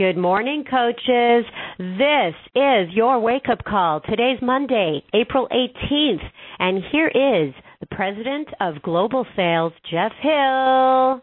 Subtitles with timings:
[0.00, 1.44] Good morning, coaches.
[1.78, 4.00] This is your wake up call.
[4.00, 6.22] Today's Monday, April 18th,
[6.58, 11.20] and here is the president of Global Sales, Jeff Hill.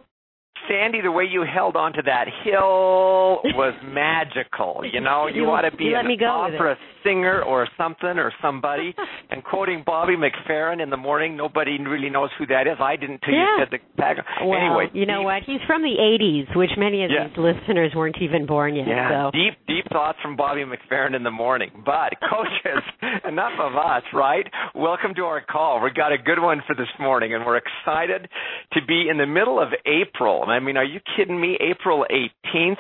[0.69, 4.81] Sandy, the way you held onto that hill was magical.
[4.91, 8.93] You know, you, You- ought to be an opera singer or something or somebody.
[9.31, 12.75] and quoting Bobby McFerrin in the morning, nobody really knows who that is.
[12.81, 13.45] I didn't till Yeah.
[13.59, 14.17] you said the tag.
[14.43, 15.43] Well, anyway, you know deep, what?
[15.45, 17.27] He's from the 80s, which many of Yeah.
[17.29, 18.87] these listeners weren't even born yet.
[18.87, 19.31] Yeah, so.
[19.31, 21.71] deep, deep thoughts from Bobby McFerrin in the morning.
[21.85, 22.83] But coaches,
[23.27, 24.45] enough of us, right?
[24.75, 25.81] Welcome to our call.
[25.81, 28.27] We got a good one for this morning, and we're excited
[28.73, 30.43] to be in the middle of April.
[30.57, 31.57] I mean, are you kidding me?
[31.61, 32.79] April 18th.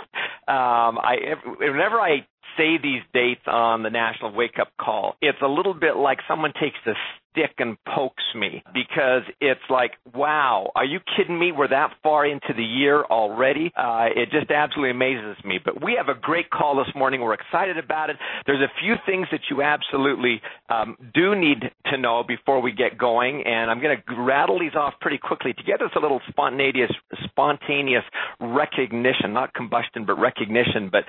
[0.49, 1.15] Um, I
[1.59, 2.25] whenever I
[2.57, 6.53] say these dates on the National Wake Up Call, it's a little bit like someone
[6.59, 6.93] takes a
[7.37, 11.51] stick and pokes me because it's like, wow, are you kidding me?
[11.51, 13.71] We're that far into the year already.
[13.75, 15.59] Uh, it just absolutely amazes me.
[15.63, 17.21] But we have a great call this morning.
[17.21, 18.17] We're excited about it.
[18.45, 22.97] There's a few things that you absolutely um, do need to know before we get
[22.97, 26.21] going, and I'm going to rattle these off pretty quickly to get us a little
[26.29, 26.91] spontaneous,
[27.25, 28.03] spontaneous
[28.39, 30.89] recognition, not combustion, but recognition.
[30.91, 31.03] But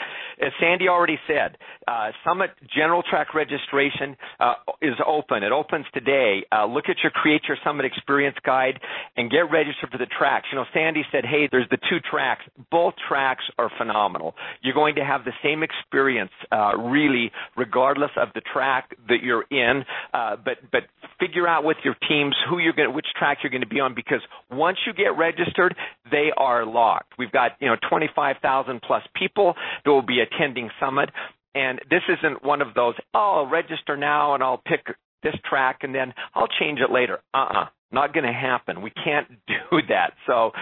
[0.45, 5.43] as Sandy already said, uh, Summit General Track registration uh, is open.
[5.43, 6.18] It opens today.
[6.51, 8.81] Uh, look at your Create Your Summit Experience Guide
[9.17, 10.47] and get registered for the tracks.
[10.51, 12.43] You know, Sandy said, hey, there's the two tracks.
[12.71, 14.35] Both tracks are phenomenal.
[14.63, 19.45] You're going to have the same experience, uh, really, regardless of the track that you're
[19.51, 19.85] in.
[20.13, 20.83] Uh, but but
[21.21, 23.95] figure out with your teams who you're going, which track you're going to be on,
[23.95, 25.75] because once you get registered,
[26.11, 27.15] they are locked.
[27.19, 31.11] We've got you know 25,000 plus people that will be attending Summit.
[31.55, 35.79] And this isn't one of those, oh, I'll register now and I'll pick this track
[35.83, 37.21] and then I'll change it later.
[37.35, 37.67] Uh-uh.
[37.91, 38.83] Not going to happen.
[38.83, 40.13] We can't do that.
[40.27, 40.53] So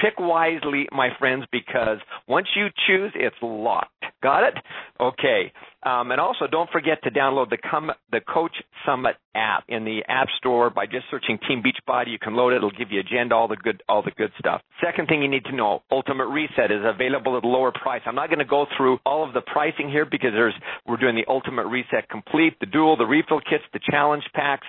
[0.00, 4.04] pick wisely, my friends, because once you choose, it's locked.
[4.22, 4.54] Got it?
[5.00, 5.52] Okay.
[5.86, 10.00] Um, and also, don't forget to download the Com- the Coach Summit app in the
[10.08, 12.10] App Store by just searching Team Beachbody.
[12.10, 14.62] You can load it; it'll give you agenda, all the good, all the good stuff.
[14.84, 18.02] Second thing you need to know: Ultimate Reset is available at a lower price.
[18.04, 20.54] I'm not going to go through all of the pricing here because there's
[20.88, 24.66] we're doing the Ultimate Reset Complete, the Dual, the Refill kits, the Challenge packs.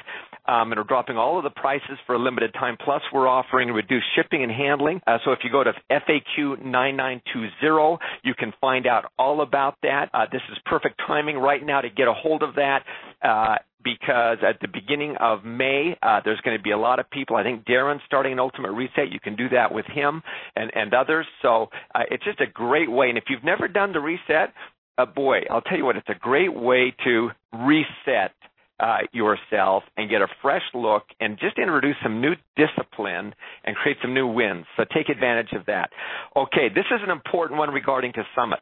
[0.48, 2.78] Um, and we're dropping all of the prices for a limited time.
[2.80, 5.02] Plus, we're offering reduced shipping and handling.
[5.06, 10.10] Uh, so if you go to FAQ 9920, you can find out all about that.
[10.14, 12.84] Uh, this is perfect timing right now to get a hold of that.
[13.24, 17.10] Uh, because at the beginning of May, uh, there's going to be a lot of
[17.10, 17.38] people.
[17.38, 19.12] I think Darren's starting an Ultimate Reset.
[19.12, 20.22] You can do that with him
[20.58, 21.26] and, and others.
[21.42, 23.08] So uh, it's just a great way.
[23.10, 24.54] And if you've never done the reset,
[24.98, 28.34] uh, boy, I'll tell you what, it's a great way to reset
[28.80, 33.98] uh, yourself and get a fresh look and just introduce some new discipline and create
[34.02, 34.66] some new wins.
[34.76, 35.90] So take advantage of that.
[36.36, 38.60] Okay, this is an important one regarding to Summit.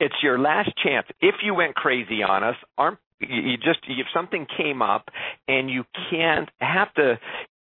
[0.00, 1.06] It's your last chance.
[1.20, 5.08] If you went crazy on us, aren't you just if something came up
[5.48, 7.18] and you can't have to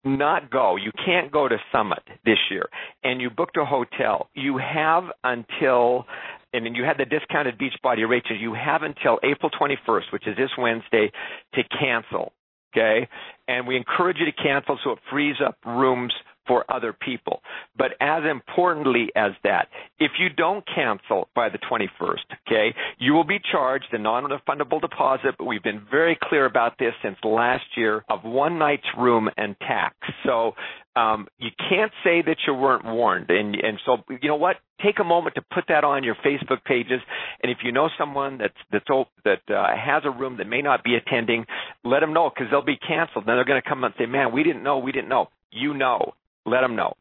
[0.04, 0.76] not go.
[0.76, 2.66] You can't go to Summit this year,
[3.02, 4.28] and you booked a hotel.
[4.34, 6.06] You have until,
[6.52, 8.26] and then you had the discounted Beachbody rates.
[8.30, 11.10] You have until April 21st, which is this Wednesday,
[11.54, 12.32] to cancel.
[12.76, 13.08] Okay,
[13.48, 16.12] and we encourage you to cancel so it frees up rooms
[16.48, 17.42] for other people.
[17.76, 19.68] But as importantly as that,
[20.00, 25.36] if you don't cancel by the 21st, okay, you will be charged a non-refundable deposit,
[25.38, 29.54] but we've been very clear about this since last year of one night's room and
[29.60, 29.94] tax.
[30.24, 30.54] So
[30.96, 33.30] um, you can't say that you weren't warned.
[33.30, 34.56] And, and so, you know what?
[34.84, 37.00] Take a moment to put that on your Facebook pages.
[37.42, 40.62] And if you know someone that's, that's, op- that uh, has a room that may
[40.62, 41.46] not be attending,
[41.84, 43.26] let them know because they'll be canceled.
[43.26, 45.28] Then they're going to come and say, man, we didn't know, we didn't know.
[45.50, 46.14] You know.
[46.48, 46.94] Let them know.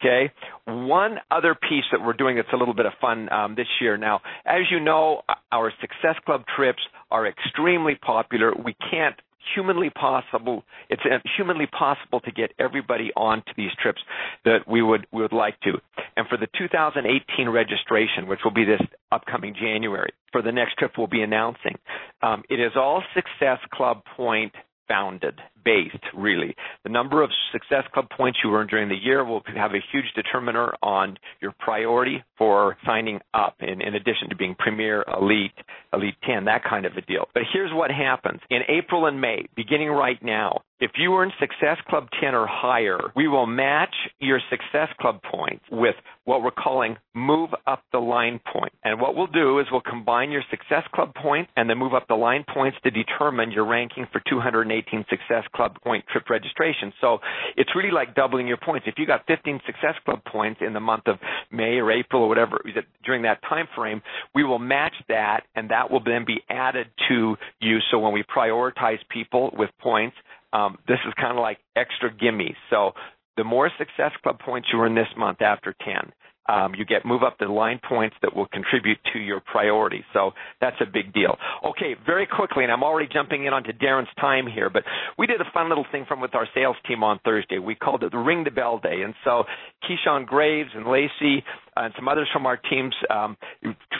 [0.00, 0.32] Okay.
[0.66, 3.96] One other piece that we're doing that's a little bit of fun um, this year.
[3.96, 8.52] Now, as you know, our Success Club trips are extremely popular.
[8.54, 9.16] We can't
[9.54, 14.00] humanly possible it's uh, humanly possible to get everybody onto these trips
[14.44, 15.72] that we would we would like to
[16.16, 18.80] and for the 2018 registration which will be this
[19.12, 21.76] upcoming January for the next trip we'll be announcing
[22.22, 24.54] um, it is all success club point
[24.88, 26.54] founded based really.
[26.84, 30.06] The number of success club points you earn during the year will have a huge
[30.14, 35.52] determiner on your priority for signing up in, in addition to being premier elite
[35.92, 37.28] elite 10 that kind of a deal.
[37.34, 38.40] But here's what happens.
[38.50, 42.98] In april and may beginning right now if you earn success club 10 or higher
[43.14, 45.94] we will match your success club points with
[46.24, 48.54] what we're calling move up the line points.
[48.54, 48.72] point.
[48.84, 52.06] And what we'll do is we'll combine your success club points and the move up
[52.08, 56.92] the line points to determine your ranking for 218 success Club point trip registration.
[57.00, 57.18] So
[57.56, 58.86] it's really like doubling your points.
[58.88, 61.16] If you got 15 Success Club points in the month of
[61.50, 62.60] May or April or whatever
[63.04, 64.02] during that time frame,
[64.34, 67.78] we will match that, and that will then be added to you.
[67.90, 70.16] So when we prioritize people with points,
[70.52, 72.54] um, this is kind of like extra gimme.
[72.70, 72.92] So
[73.36, 76.12] the more Success Club points you earn this month after 10,
[76.46, 80.04] um, you get move up the line points that will contribute to your priority.
[80.12, 81.36] So that's a big deal.
[81.64, 84.82] Okay, very quickly, and I'm already jumping in onto Darren's time here, but
[85.18, 87.58] we did a fun little thing from with our sales team on Thursday.
[87.58, 89.44] We called it the Ring the Bell Day, and so
[89.84, 91.44] Keyshawn Graves and Lacey
[91.76, 93.36] and some others from our teams um,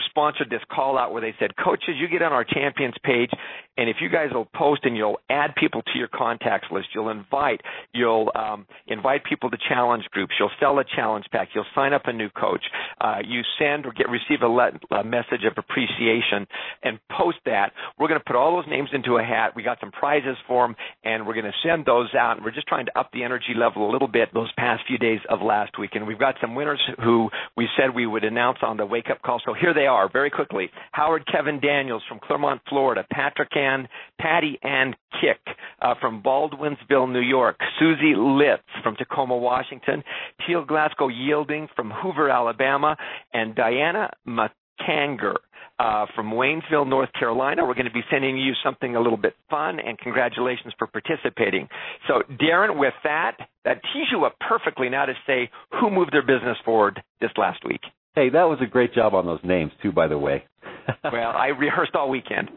[0.07, 3.31] sponsored this call out where they said, coaches, you get on our champions page,
[3.77, 7.11] and if you guys will post and you'll add people to your contacts list, you'll
[7.11, 7.61] invite,
[7.93, 12.03] you'll um, invite people to challenge groups, you'll sell a challenge pack, you'll sign up
[12.07, 12.63] a new coach,
[13.01, 16.47] uh, you send or get receive a, let, a message of appreciation,
[16.83, 17.73] and post that.
[17.99, 19.53] We're going to put all those names into a hat.
[19.57, 22.37] We got some prizes for them, and we're going to send those out.
[22.43, 25.21] We're just trying to up the energy level a little bit those past few days
[25.29, 28.59] of last week, and we've got some winners who we we said we would announce
[28.61, 29.41] on the wake up call.
[29.43, 30.69] So here they are, very quickly.
[30.93, 33.07] Howard Kevin Daniels from Clermont, Florida.
[33.11, 33.89] Patrick Ann,
[34.21, 35.41] Patty Ann Kick
[35.81, 37.57] uh, from Baldwinsville, New York.
[37.79, 40.05] Susie Litz from Tacoma, Washington.
[40.47, 42.99] Teal Glasgow Yielding from Hoover, Alabama.
[43.33, 45.37] And Diana McCanger
[45.79, 47.65] uh, from Waynesville, North Carolina.
[47.65, 51.69] We're going to be sending you something a little bit fun, and congratulations for participating.
[52.07, 55.51] So, Darren, with that, that tees you up perfectly now to say
[55.81, 57.81] who moved their business forward this last week.
[58.15, 60.45] Hey, that was a great job on those names, too, by the way.
[61.05, 62.51] well, I rehearsed all weekend.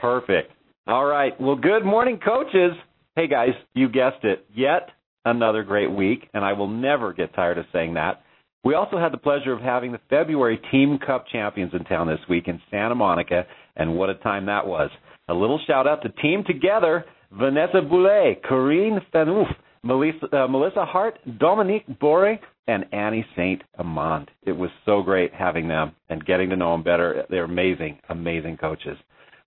[0.00, 0.52] Perfect.
[0.86, 1.38] All right.
[1.40, 2.72] Well, good morning, coaches.
[3.16, 4.46] Hey, guys, you guessed it.
[4.54, 4.90] Yet
[5.24, 8.22] another great week, and I will never get tired of saying that.
[8.64, 12.20] We also had the pleasure of having the February Team Cup champions in town this
[12.28, 13.44] week in Santa Monica,
[13.76, 14.90] and what a time that was.
[15.28, 21.18] A little shout out to Team Together, Vanessa Boulet, Corinne Fanouf, Melissa, uh, Melissa Hart,
[21.38, 22.38] Dominique Bore,
[22.68, 24.30] and Annie Saint Amand.
[24.44, 27.24] It was so great having them and getting to know them better.
[27.30, 28.96] They're amazing, amazing coaches.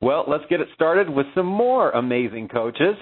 [0.02, 2.96] Well, let's get it started with some more amazing coaches.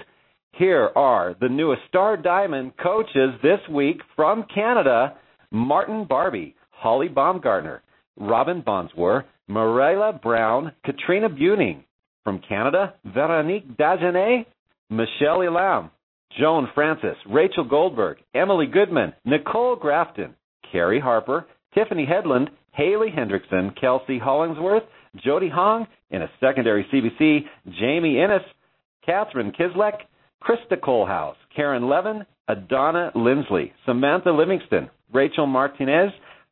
[0.52, 5.16] Here are the newest Star Diamond coaches this week from Canada.
[5.50, 7.82] Martin Barbie, Holly Baumgartner,
[8.16, 11.84] Robin Bonswar, Marilla Brown, Katrina Buning.
[12.24, 14.46] From Canada, Veronique Dagenet,
[14.88, 15.90] Michelle Elam,
[16.38, 20.34] Joan Francis, Rachel Goldberg, Emily Goodman, Nicole Grafton,
[20.72, 24.84] Carrie Harper, Tiffany Headland, Haley Hendrickson, Kelsey Hollingsworth,
[25.22, 27.44] Jody Hong, in a secondary CBC,
[27.78, 28.42] Jamie Innes,
[29.04, 29.98] Catherine Kislek,
[30.42, 36.10] Krista Colehouse, Karen Levin, Adonna Lindsley, Samantha Livingston, Rachel Martinez.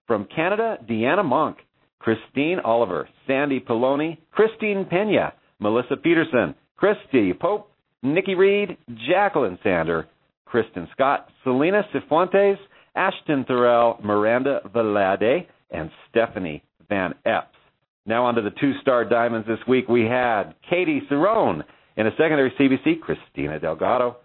[0.08, 1.58] From Canada, Deanna Monk,
[2.00, 7.70] Christine Oliver, Sandy Poloni, Christine Pena, Melissa Peterson, Christy Pope,
[8.02, 8.76] Nikki Reed,
[9.08, 10.08] Jacqueline Sander,
[10.44, 12.58] Kristen Scott, Selena Cifuentes,
[12.96, 17.56] Ashton Thorell, Miranda Valade, and Stephanie Van Epps.
[18.04, 19.88] Now on to the two-star diamonds this week.
[19.88, 21.62] We had Katie Cerrone
[21.96, 24.16] in a secondary CBC, Christina Delgado,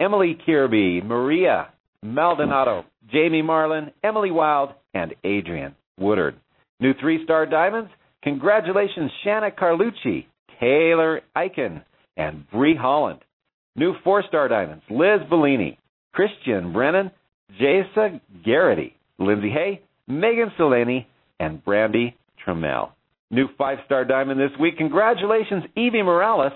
[0.00, 1.68] Emily Kirby, Maria
[2.02, 6.36] Maldonado, Jamie Marlin, Emily Wild, and Adrian Woodard.
[6.80, 7.90] New three star diamonds,
[8.22, 10.26] congratulations, Shanna Carlucci,
[10.60, 11.82] Taylor Eichen,
[12.16, 13.20] and Bree Holland.
[13.76, 15.78] New four star diamonds, Liz Bellini,
[16.12, 17.10] Christian Brennan,
[17.60, 21.06] Jasa Garrity, Lindsay Hay, Megan Solani,
[21.38, 22.90] and Brandy Trammell.
[23.30, 26.52] New five star diamond this week, congratulations, Evie Morales,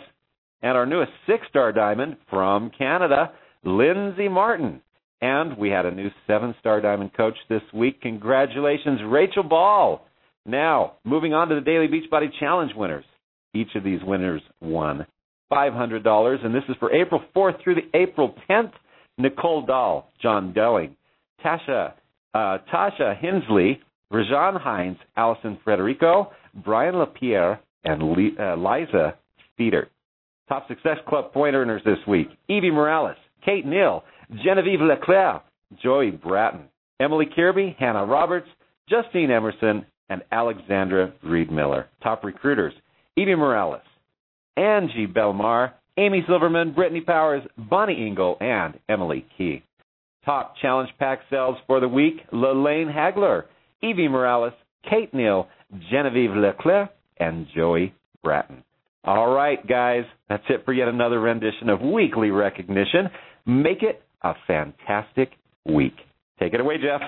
[0.63, 3.33] and our newest six star diamond from Canada,
[3.65, 4.81] Lindsay Martin.
[5.21, 8.01] And we had a new seven star diamond coach this week.
[8.01, 10.07] Congratulations, Rachel Ball.
[10.47, 13.05] Now, moving on to the Daily Beachbody Challenge winners.
[13.53, 15.07] Each of these winners won
[15.53, 18.73] $500, and this is for April 4th through the April 10th.
[19.19, 20.93] Nicole Dahl, John Delling,
[21.45, 21.93] Tasha,
[22.33, 23.81] uh, Tasha Hensley,
[24.13, 26.29] Rajan Hines, Allison Frederico,
[26.65, 29.15] Brian LaPierre, and Le- uh, Liza
[29.57, 29.89] Feeder.
[30.49, 34.03] Top Success Club point earners this week Evie Morales, Kate Neal,
[34.45, 35.43] Genevieve Leclerc,
[35.83, 36.63] Joey Bratton,
[37.01, 38.49] Emily Kirby, Hannah Roberts,
[38.89, 41.87] Justine Emerson, and Alexandra Reed Miller.
[42.03, 42.75] Top recruiters
[43.17, 43.83] Evie Morales,
[44.57, 49.63] Angie Belmar, Amy Silverman, Brittany Powers, Bonnie Engel, and Emily Key.
[50.25, 53.45] Top challenge pack sales for the week Lelaine Hagler,
[53.83, 54.53] Evie Morales,
[54.89, 55.49] Kate Neal,
[55.91, 58.63] Genevieve Leclerc, and Joey Bratton.
[59.05, 63.09] All right, guys, that's it for yet another rendition of weekly recognition.
[63.47, 65.31] Make it a fantastic
[65.67, 65.95] week.
[66.39, 67.01] Take it away, Jeff.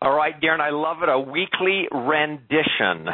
[0.00, 1.08] All right, Darren, I love it.
[1.08, 3.08] A weekly rendition.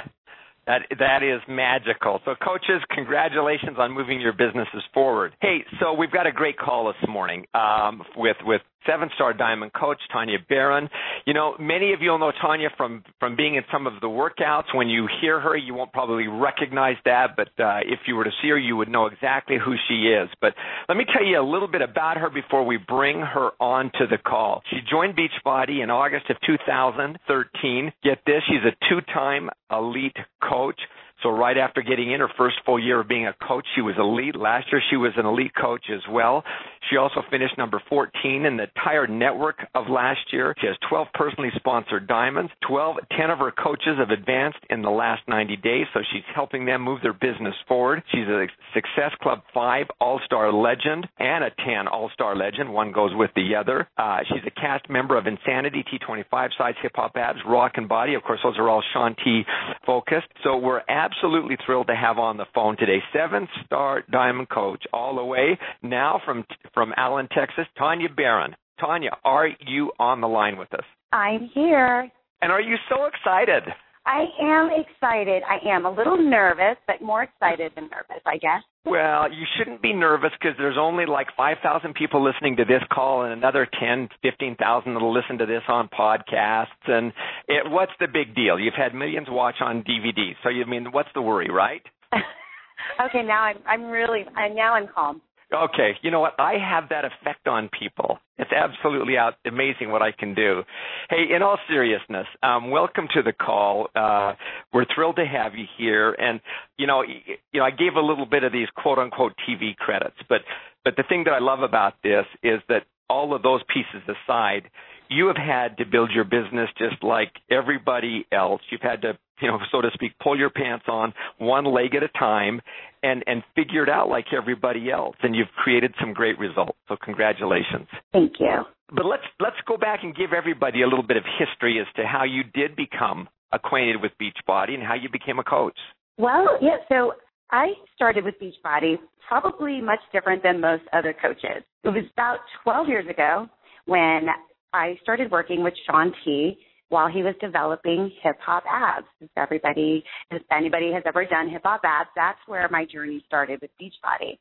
[0.66, 2.20] That that is magical.
[2.24, 5.34] So coaches, congratulations on moving your businesses forward.
[5.42, 9.72] Hey, so we've got a great call this morning um, with with seven star diamond
[9.72, 10.88] coach Tanya Barron.
[11.26, 14.06] You know, many of you will know Tanya from from being in some of the
[14.06, 14.74] workouts.
[14.74, 18.32] When you hear her, you won't probably recognize that, but uh, if you were to
[18.42, 20.28] see her, you would know exactly who she is.
[20.40, 20.54] But
[20.88, 24.06] let me tell you a little bit about her before we bring her on to
[24.06, 24.62] the call.
[24.70, 27.92] She joined Beachbody in August of 2013.
[28.02, 30.80] Get this, she's a two-time elite coach.
[31.24, 33.94] So right after getting in her first full year of being a coach, she was
[33.98, 34.36] elite.
[34.36, 36.44] Last year she was an elite coach as well.
[36.90, 40.54] She also finished number 14 in the entire network of last year.
[40.60, 42.52] She has 12 personally sponsored diamonds.
[42.68, 46.66] 12, 10 of her coaches have advanced in the last 90 days, so she's helping
[46.66, 48.02] them move their business forward.
[48.12, 52.70] She's a Success Club 5 All-Star legend and a 10 All-Star legend.
[52.70, 53.88] One goes with the other.
[53.96, 58.12] Uh, she's a cast member of Insanity, T25 Cize, Hip Hop Abs, Rockin' Body.
[58.12, 59.42] Of course, those are all Shaun T
[59.86, 60.26] focused.
[60.42, 65.16] So we're absolutely absolutely thrilled to have on the phone today seven-star diamond coach all
[65.16, 68.54] the way now from from Allen, Texas, Tanya Barron.
[68.80, 70.84] Tanya, are you on the line with us?
[71.12, 72.10] I'm here.
[72.42, 73.62] And are you so excited?
[74.06, 75.42] I am excited.
[75.48, 78.62] I am a little nervous, but more excited than nervous, I guess.
[78.84, 83.22] Well, you shouldn't be nervous because there's only like 5,000 people listening to this call
[83.22, 86.66] and another 10, 15,000 that'll listen to this on podcasts.
[86.86, 87.12] And
[87.48, 88.58] it, what's the big deal?
[88.58, 90.32] You've had millions watch on DVD.
[90.42, 91.82] So you mean, what's the worry, right?
[92.12, 95.22] okay, now I'm, I'm really, I, now I'm calm.
[95.52, 96.34] Okay, you know what?
[96.38, 98.18] I have that effect on people.
[98.38, 100.62] It's absolutely out, amazing what I can do.
[101.10, 103.88] Hey, in all seriousness, um, welcome to the call.
[103.94, 104.34] Uh,
[104.72, 106.12] we're thrilled to have you here.
[106.12, 106.40] And
[106.78, 110.16] you know, you know, I gave a little bit of these quote unquote TV credits,
[110.28, 110.40] but
[110.84, 114.70] but the thing that I love about this is that all of those pieces aside,
[115.08, 118.60] you have had to build your business just like everybody else.
[118.70, 122.02] You've had to, you know, so to speak, pull your pants on one leg at
[122.02, 122.60] a time
[123.02, 125.16] and and figure it out like everybody else.
[125.22, 126.78] And you've created some great results.
[126.88, 127.88] So congratulations.
[128.12, 128.64] Thank you.
[128.88, 132.06] But let's let's go back and give everybody a little bit of history as to
[132.06, 135.78] how you did become acquainted with Beachbody and how you became a coach.
[136.18, 137.14] Well, yeah, so
[137.50, 138.96] I started with Beachbody
[139.28, 141.62] probably much different than most other coaches.
[141.82, 143.48] It was about 12 years ago
[143.86, 144.26] when
[144.74, 149.06] I started working with Shaun T while he was developing hip hop abs.
[149.20, 150.02] If everybody,
[150.32, 154.36] if anybody has ever done hip hop abs, that's where my journey started with Beachbody.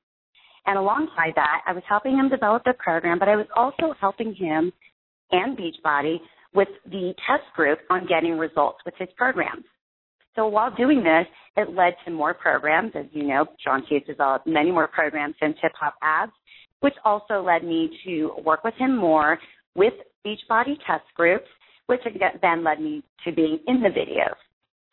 [0.66, 4.34] And alongside that, I was helping him develop the program, but I was also helping
[4.34, 4.74] him
[5.32, 6.18] and Beachbody
[6.56, 9.66] with the test group on getting results with his programs.
[10.36, 12.94] So while doing this, it led to more programs.
[12.96, 16.32] As you know, Shaun T has developed many more programs since Hip Hop Abs,
[16.80, 19.38] which also led me to work with him more
[19.76, 19.94] with
[20.26, 21.48] Beachbody test groups,
[21.88, 22.02] which
[22.42, 24.36] then led me to being in the videos.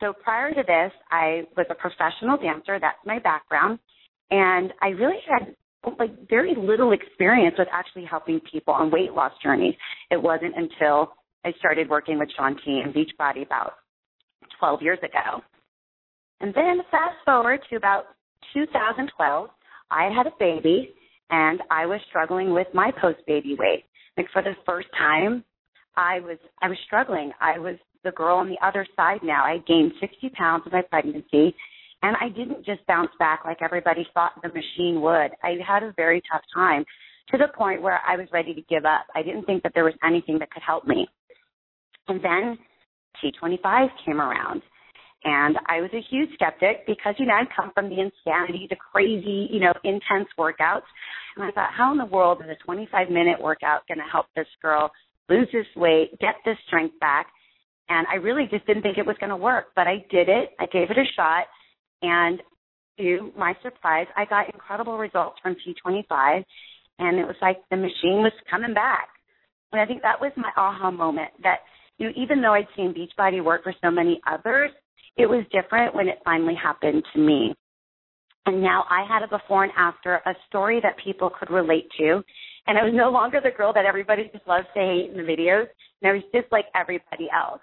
[0.01, 2.79] So prior to this, I was a professional dancer.
[2.81, 3.79] That's my background.
[4.31, 5.55] And I really had
[5.99, 9.75] like very little experience with actually helping people on weight loss journeys.
[10.11, 11.13] It wasn't until
[11.45, 13.75] I started working with Shaun T and Beachbody about
[14.59, 15.43] 12 years ago.
[16.41, 18.05] And then fast forward to about
[18.55, 19.49] 2012,
[19.91, 20.95] I had a baby
[21.31, 23.85] and I was struggling with my post baby weight.
[24.17, 25.45] Like for the first time,
[25.97, 27.33] I was I was struggling.
[27.41, 29.45] I was the girl on the other side now.
[29.45, 31.55] I gained 60 pounds in my pregnancy,
[32.03, 35.31] and I didn't just bounce back like everybody thought the machine would.
[35.43, 36.85] I had a very tough time
[37.31, 39.07] to the point where I was ready to give up.
[39.15, 41.07] I didn't think that there was anything that could help me.
[42.09, 42.59] And then
[43.23, 44.63] T25 came around.
[45.25, 48.77] And I was a huge skeptic because, you know, I'd come from the insanity, the
[48.77, 50.89] crazy, you know, intense workouts.
[51.37, 54.27] And I thought, how in the world is a 25 minute workout going to help
[54.35, 54.91] this girl
[55.29, 57.27] lose this weight, get this strength back?
[57.91, 60.51] And I really just didn't think it was going to work, but I did it.
[60.59, 61.45] I gave it a shot.
[62.03, 62.41] And
[62.99, 66.45] to my surprise, I got incredible results from T25.
[66.99, 69.09] And it was like the machine was coming back.
[69.73, 71.59] And I think that was my aha moment that,
[71.99, 74.71] you know, even though I'd seen Beachbody work for so many others,
[75.17, 77.55] it was different when it finally happened to me.
[78.47, 82.23] And now I had a before and after, a story that people could relate to.
[82.67, 85.23] And I was no longer the girl that everybody just loves to hate in the
[85.23, 85.67] videos.
[86.01, 87.61] And I was just like everybody else.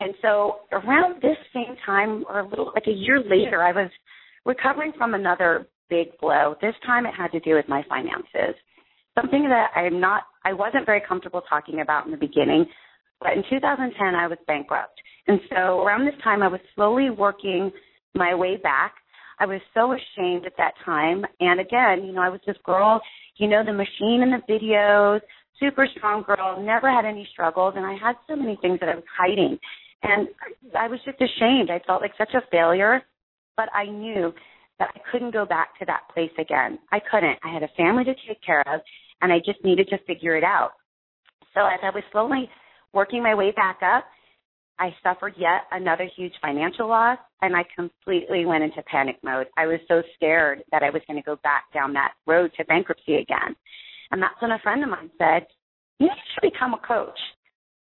[0.00, 3.90] And so around this same time, or a little like a year later, I was
[4.44, 6.54] recovering from another big blow.
[6.60, 8.54] This time it had to do with my finances.
[9.20, 12.66] Something that I'm not, I wasn't very comfortable talking about in the beginning.
[13.20, 15.00] But in 2010, I was bankrupt.
[15.26, 17.70] And so around this time, I was slowly working
[18.14, 18.94] my way back.
[19.40, 21.24] I was so ashamed at that time.
[21.40, 23.00] And again, you know, I was this girl,
[23.36, 25.20] you know, the machine in the videos,
[25.60, 27.74] super strong girl, never had any struggles.
[27.76, 29.58] And I had so many things that I was hiding.
[30.02, 30.28] And
[30.78, 31.70] I was just ashamed.
[31.70, 33.02] I felt like such a failure,
[33.56, 34.32] but I knew
[34.78, 36.78] that I couldn't go back to that place again.
[36.92, 37.38] I couldn't.
[37.42, 38.80] I had a family to take care of,
[39.20, 40.72] and I just needed to figure it out.
[41.54, 42.48] So as I was slowly
[42.92, 44.04] working my way back up,
[44.78, 49.46] I suffered yet another huge financial loss and I completely went into panic mode.
[49.56, 52.64] I was so scared that I was going to go back down that road to
[52.64, 53.56] bankruptcy again.
[54.10, 55.46] And that's when a friend of mine said,
[55.98, 57.18] You should become a coach.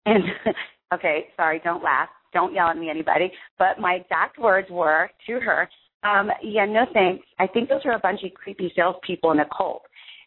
[0.05, 0.23] And
[0.93, 2.09] okay, sorry, don't laugh.
[2.31, 3.31] Don't yell at me, anybody.
[3.57, 5.69] But my exact words were to her,
[6.03, 7.25] um, yeah, no thanks.
[7.39, 9.83] I think those are a bunch of creepy salespeople in a cult.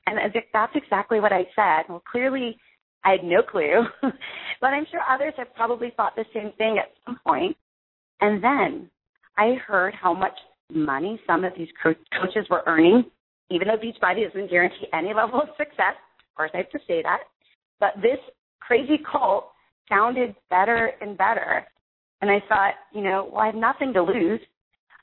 [0.07, 0.19] And
[0.53, 1.89] that's exactly what I said.
[1.89, 2.57] Well, clearly
[3.07, 3.85] I had no clue,
[4.61, 7.57] but I'm sure others have probably thought the same thing at some point.
[8.21, 8.91] And then
[9.39, 10.33] I heard how much
[10.73, 13.05] money some of these co- coaches were earning,
[13.49, 15.95] even though Beachbody doesn't guarantee any level of success.
[16.19, 17.21] Of course, I have to say that.
[17.79, 18.19] But this
[18.61, 19.51] crazy cult
[19.89, 21.65] sounded better and better.
[22.23, 24.41] And I thought, you know, well, I have nothing to lose.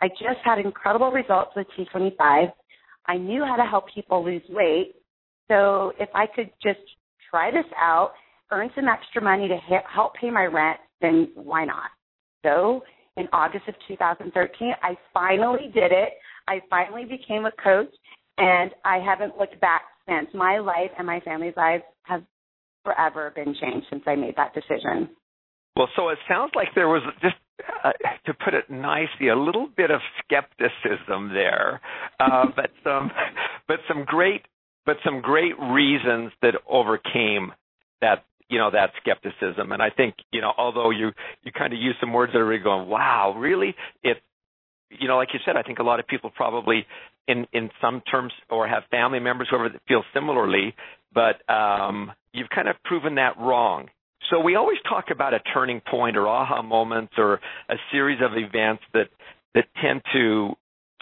[0.02, 2.52] I just had incredible results with T25.
[3.06, 4.96] I knew how to help people lose weight.
[5.48, 6.80] So if I could just
[7.34, 8.12] try this out,
[8.52, 9.58] earn some extra money to
[9.92, 11.90] help pay my rent, then why not?
[12.46, 12.84] So
[13.18, 16.10] in August of 2013, I finally did it.
[16.48, 17.92] I finally became a coach,
[18.38, 20.28] and I haven't looked back since.
[20.34, 22.22] My life and my family's lives have
[22.86, 25.10] forever been changed since I made that decision.
[25.76, 27.36] Well, so it sounds like there was just,
[27.84, 27.92] uh,
[28.28, 31.82] to put it nicely, a little bit of skepticism there,
[32.20, 33.10] uh, but some,
[33.68, 34.44] but some great
[34.86, 37.52] but some great reasons that overcame
[38.02, 39.72] that you know that skepticism.
[39.72, 41.12] And i think you know although you
[41.44, 43.76] you kind of use some words that are really going wow really?
[44.04, 44.18] It
[44.90, 46.86] you know like you said i think a lot of people probably
[47.28, 50.76] in in some terms or have family members whoever that feel similarly
[51.14, 53.88] but um you've kind of proven that wrong.
[54.30, 58.32] So we always talk about a turning point or aha moments or a series of
[58.36, 59.10] events that
[59.54, 60.54] that tend to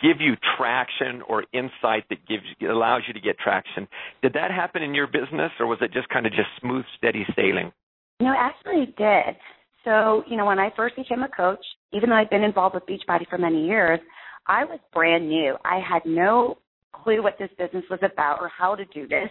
[0.02, 3.88] give you traction or insight that gives allows you to get traction.
[4.22, 7.26] Did that happen in your business, or was it just kind of just smooth, steady
[7.36, 7.72] sailing?
[8.20, 9.36] No, actually it did.
[9.84, 12.86] So, you know, when I first became a coach, even though I'd been involved with
[12.86, 14.00] Beachbody for many years,
[14.48, 15.56] I was brand new.
[15.66, 16.58] I had no
[16.94, 19.30] clue what this business was about or how to do this.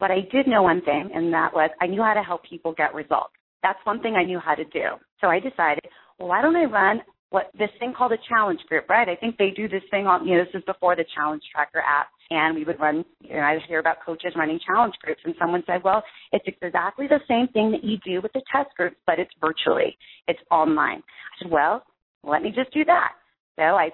[0.00, 2.72] But I did know one thing, and that was I knew how to help people
[2.72, 3.34] get results.
[3.62, 4.96] That's one thing I knew how to do.
[5.20, 5.84] So I decided,
[6.18, 7.00] well, why don't I run
[7.32, 9.08] what this thing called a challenge group, right?
[9.08, 11.80] I think they do this thing on, you know, this is before the challenge tracker
[11.80, 12.08] app.
[12.30, 15.20] And we would run, you know, I would hear about coaches running challenge groups.
[15.24, 18.68] And someone said, well, it's exactly the same thing that you do with the test
[18.76, 19.96] groups, but it's virtually.
[20.28, 20.98] It's online.
[20.98, 21.82] I said, well,
[22.22, 23.12] let me just do that.
[23.56, 23.90] So I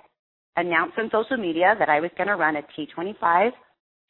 [0.56, 3.50] announced on social media that I was going to run a T25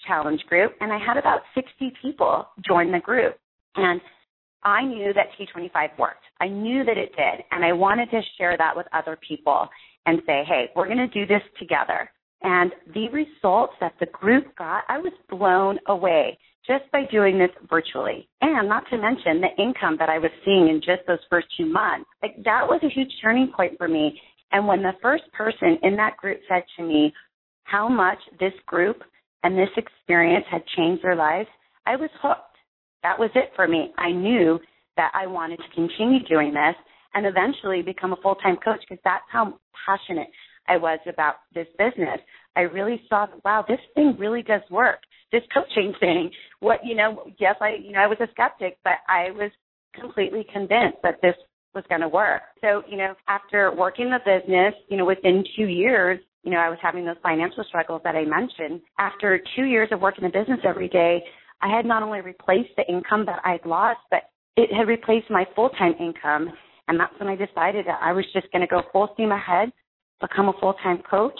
[0.06, 0.72] challenge group.
[0.80, 3.36] And I had about 60 people join the group.
[3.76, 4.00] And
[4.62, 6.24] I knew that T25 worked.
[6.40, 7.44] I knew that it did.
[7.50, 9.68] And I wanted to share that with other people
[10.06, 12.10] and say, hey, we're going to do this together.
[12.42, 17.50] And the results that the group got, I was blown away just by doing this
[17.68, 18.28] virtually.
[18.40, 21.66] And not to mention the income that I was seeing in just those first two
[21.66, 22.08] months.
[22.22, 24.20] Like that was a huge turning point for me.
[24.52, 27.12] And when the first person in that group said to me
[27.64, 29.02] how much this group
[29.42, 31.48] and this experience had changed their lives,
[31.86, 32.47] I was hooked
[33.02, 33.92] that was it for me.
[33.98, 34.58] I knew
[34.96, 36.74] that I wanted to continue doing this
[37.14, 40.28] and eventually become a full time coach because that's how passionate
[40.68, 42.18] I was about this business.
[42.56, 44.98] I really saw, wow, this thing really does work.
[45.32, 46.30] This coaching thing,
[46.60, 49.50] what you know, yes, I you know I was a skeptic, but I was
[49.98, 51.34] completely convinced that this
[51.74, 52.42] was going to work.
[52.62, 56.70] So you know, after working the business, you know, within two years, you know, I
[56.70, 58.80] was having those financial struggles that I mentioned.
[58.98, 61.22] After two years of working the business every day,
[61.60, 65.44] I had not only replaced the income that I'd lost, but it had replaced my
[65.54, 66.52] full time income.
[66.88, 69.70] And that's when I decided that I was just going to go full steam ahead,
[70.20, 71.38] become a full time coach,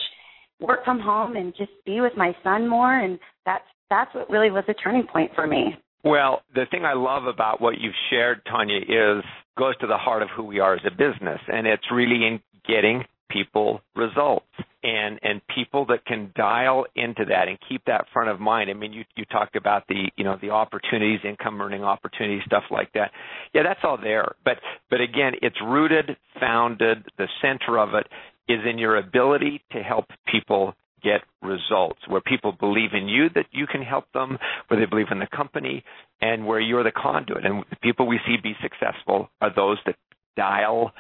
[0.61, 2.99] work from home, and just be with my son more.
[2.99, 5.77] And that's that's what really was a turning point for me.
[6.05, 9.25] Well, the thing I love about what you've shared, Tanya, is
[9.59, 12.41] goes to the heart of who we are as a business, and it's really in
[12.67, 14.47] getting people results
[14.83, 18.71] and and people that can dial into that and keep that front of mind.
[18.71, 22.65] I mean, you you talked about the you know the opportunities, income earning opportunities, stuff
[22.71, 23.11] like that.
[23.55, 24.35] Yeah, that's all there.
[24.45, 24.59] But
[24.91, 27.05] but again, it's rooted, founded.
[27.17, 28.07] The center of it
[28.51, 33.47] is in your ability to help people get results, where people believe in you that
[33.53, 34.39] you can help them,
[34.69, 35.85] where they believe in the company,
[36.21, 37.45] and where you're the conduit.
[37.45, 39.95] And the people we see be successful are those that
[40.37, 40.93] dial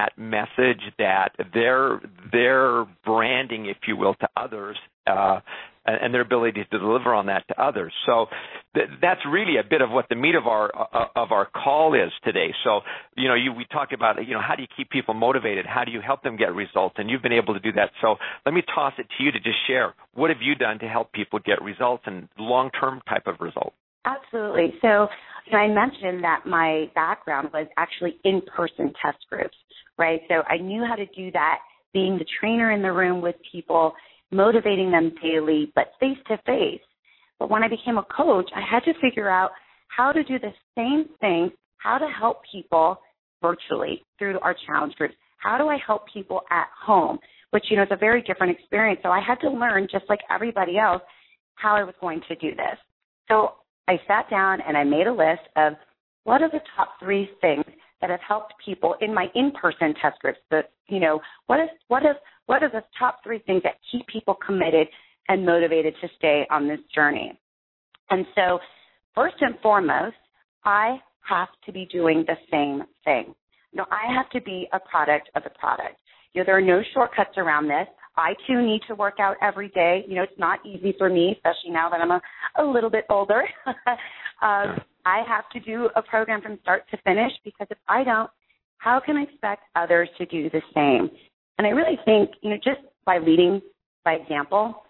[0.00, 2.00] that message, that their
[2.32, 5.40] their branding, if you will, to others uh,
[5.86, 7.92] and their ability to deliver on that to others.
[8.06, 8.26] So
[8.74, 11.94] th- that's really a bit of what the meat of our uh, of our call
[11.94, 12.52] is today.
[12.64, 12.80] So
[13.16, 15.66] you know, you, we talked about you know how do you keep people motivated?
[15.66, 16.96] How do you help them get results?
[16.98, 17.90] And you've been able to do that.
[18.00, 20.88] So let me toss it to you to just share what have you done to
[20.88, 23.76] help people get results and long term type of results.
[24.04, 24.74] Absolutely.
[24.80, 25.08] So
[25.46, 29.56] you know, I mentioned that my background was actually in person test groups,
[30.00, 30.20] right?
[30.28, 31.58] So I knew how to do that,
[31.92, 33.92] being the trainer in the room with people
[34.32, 36.80] motivating them daily, but face to face.
[37.38, 39.50] But when I became a coach, I had to figure out
[39.88, 42.98] how to do the same thing, how to help people
[43.42, 45.14] virtually through our challenge groups.
[45.38, 47.18] How do I help people at home?
[47.50, 49.00] Which, you know, is a very different experience.
[49.02, 51.02] So I had to learn, just like everybody else,
[51.56, 52.78] how I was going to do this.
[53.28, 53.54] So
[53.88, 55.74] I sat down and I made a list of
[56.24, 57.64] what are the top three things
[58.00, 60.38] that have helped people in my in-person test groups.
[60.50, 64.06] That you know, what is what is what are the top three things that keep
[64.06, 64.88] people committed
[65.28, 67.38] and motivated to stay on this journey?
[68.10, 68.58] And so,
[69.14, 70.16] first and foremost,
[70.64, 70.96] I
[71.28, 73.34] have to be doing the same thing.
[73.72, 75.96] You know, I have to be a product of the product.
[76.32, 77.86] You know, there are no shortcuts around this.
[78.16, 80.04] I too need to work out every day.
[80.08, 82.20] You know, it's not easy for me, especially now that I'm a,
[82.58, 83.42] a little bit older.
[84.42, 88.30] um, I have to do a program from start to finish because if I don't,
[88.78, 91.10] how can I expect others to do the same?
[91.58, 93.60] And I really think, you know, just by leading
[94.04, 94.82] by example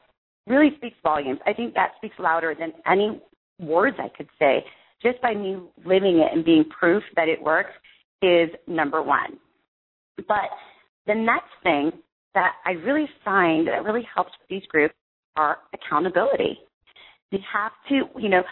[0.47, 1.41] really speaks volumes.
[1.47, 3.21] I think that speaks louder than any
[3.59, 4.65] words I could say.
[5.03, 7.71] Just by me living it and being proof that it works
[8.23, 9.39] is number one.
[10.17, 10.51] But
[11.07, 11.93] the next thing
[12.35, 14.95] that I really find that really helps with these groups
[15.37, 16.59] are accountability.
[17.33, 18.43] We have to, you know,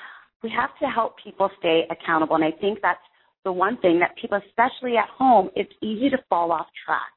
[0.43, 2.37] we have to help people stay accountable.
[2.37, 3.01] And I think that's
[3.45, 7.13] the one thing that people, especially at home, it's easy to fall off track.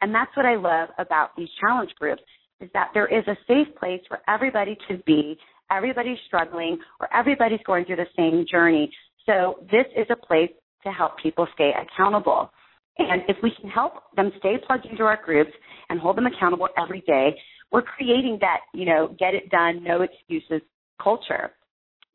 [0.00, 2.22] And that's what I love about these challenge groups
[2.60, 5.38] is that there is a safe place for everybody to be.
[5.70, 8.90] Everybody's struggling or everybody's going through the same journey.
[9.26, 10.50] So this is a place
[10.84, 12.50] to help people stay accountable.
[12.98, 15.52] And if we can help them stay plugged into our groups
[15.88, 17.36] and hold them accountable every day,
[17.70, 20.62] we're creating that, you know, get it done, no excuses
[21.02, 21.52] culture.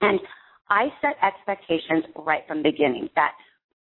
[0.02, 0.20] And
[0.74, 3.34] I set expectations right from the beginning that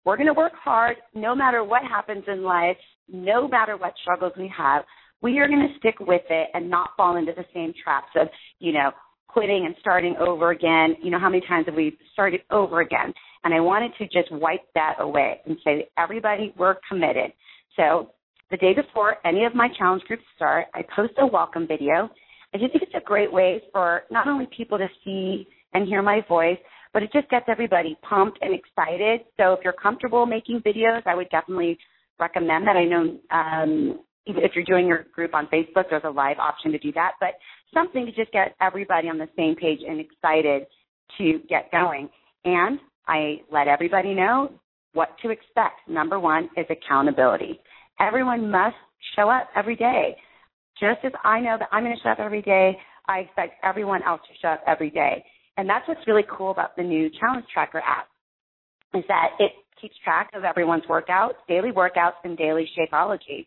[0.06, 2.77] we're going to work hard no matter what happens in life,
[3.12, 4.84] no matter what struggles we have.
[5.19, 8.27] We are going to stick with it and not fall into the same traps of,
[8.60, 8.91] you know,
[9.27, 10.95] quitting and starting over again.
[11.01, 13.12] You know, how many times have we started over again?
[13.43, 17.34] And I wanted to just wipe that away and say, everybody, we're committed.
[17.75, 18.12] So
[18.51, 22.08] the day before any of my challenge groups start, I post a welcome video.
[22.53, 26.03] I just think it's a great way for not only people to see and hear
[26.03, 26.60] my voice,
[26.93, 29.21] but it just gets everybody pumped and excited.
[29.38, 31.77] So if you're comfortable making videos, I would definitely
[32.19, 32.77] recommend that.
[32.77, 36.77] I know um, if you're doing your group on Facebook, there's a live option to
[36.77, 37.32] do that, but
[37.73, 40.67] something to just get everybody on the same page and excited
[41.17, 42.10] to get going.
[42.45, 44.51] And I let everybody know
[44.93, 45.88] what to expect.
[45.88, 47.60] Number one is accountability.
[47.99, 48.75] Everyone must
[49.15, 50.15] show up every day.
[50.79, 52.77] Just as I know that I'm going to show up every day,
[53.08, 55.23] I expect everyone else to show up every day.
[55.58, 58.08] And that's what's really cool about the new Challenge Tracker app,
[58.94, 63.46] is that it keeps track of everyone's workouts, daily workouts, and daily Shakeology.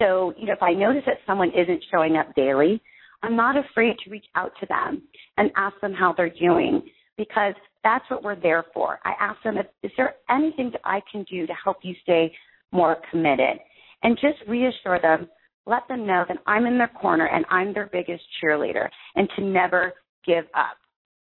[0.00, 2.80] So, you know, if I notice that someone isn't showing up daily,
[3.22, 5.02] I'm not afraid to reach out to them
[5.36, 6.82] and ask them how they're doing
[7.16, 8.98] because that's what we're there for.
[9.04, 12.32] I ask them, is there anything that I can do to help you stay
[12.72, 13.58] more committed?
[14.02, 15.28] And just reassure them,
[15.66, 19.44] let them know that I'm in their corner and I'm their biggest cheerleader and to
[19.44, 19.92] never
[20.26, 20.78] give up.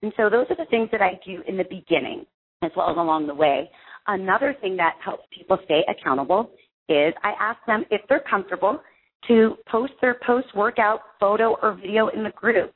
[0.04, 2.26] And so those are the things that I do in the beginning
[2.62, 3.70] as well as along the way.
[4.06, 6.50] Another thing that helps people stay accountable
[6.90, 8.82] is I ask them if they're comfortable
[9.28, 12.74] to post their post workout photo or video in the group.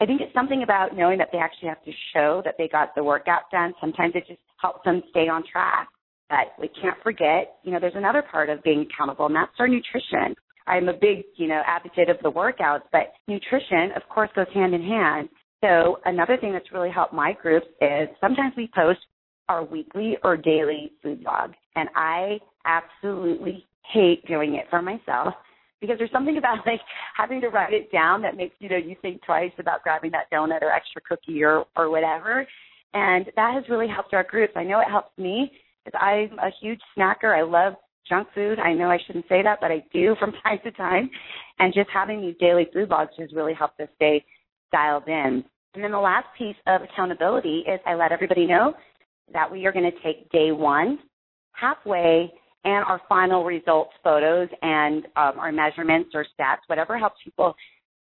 [0.00, 2.94] I think it's something about knowing that they actually have to show that they got
[2.94, 3.74] the workout done.
[3.78, 5.88] Sometimes it just helps them stay on track.
[6.30, 9.68] But we can't forget, you know, there's another part of being accountable, and that's our
[9.68, 10.34] nutrition.
[10.66, 14.72] I'm a big, you know, advocate of the workouts, but nutrition, of course, goes hand
[14.74, 15.28] in hand.
[15.62, 18.98] So another thing that's really helped my groups is sometimes we post
[19.48, 25.34] our weekly or daily food log, and I absolutely hate doing it for myself
[25.80, 26.80] because there's something about like
[27.16, 30.30] having to write it down that makes you know you think twice about grabbing that
[30.32, 32.46] donut or extra cookie or or whatever.
[32.94, 34.52] And that has really helped our groups.
[34.56, 35.50] I know it helps me
[35.84, 37.36] because i'm a huge snacker.
[37.36, 37.74] I love
[38.08, 38.58] junk food.
[38.58, 41.10] I know i shouldn't say that but i do from time to time.
[41.58, 44.24] And just having these daily food logs has really helped us stay
[44.72, 45.44] dialed in
[45.74, 48.74] and then the last piece of accountability is i let everybody know
[49.32, 50.98] that we are going to take day one
[51.52, 52.30] halfway
[52.64, 57.54] and our final results photos and um, our measurements or stats, whatever helps people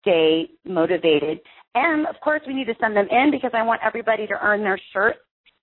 [0.02, 1.40] stay motivated
[1.74, 4.60] And of course, we need to send them in because I want everybody to earn
[4.62, 5.16] their shirt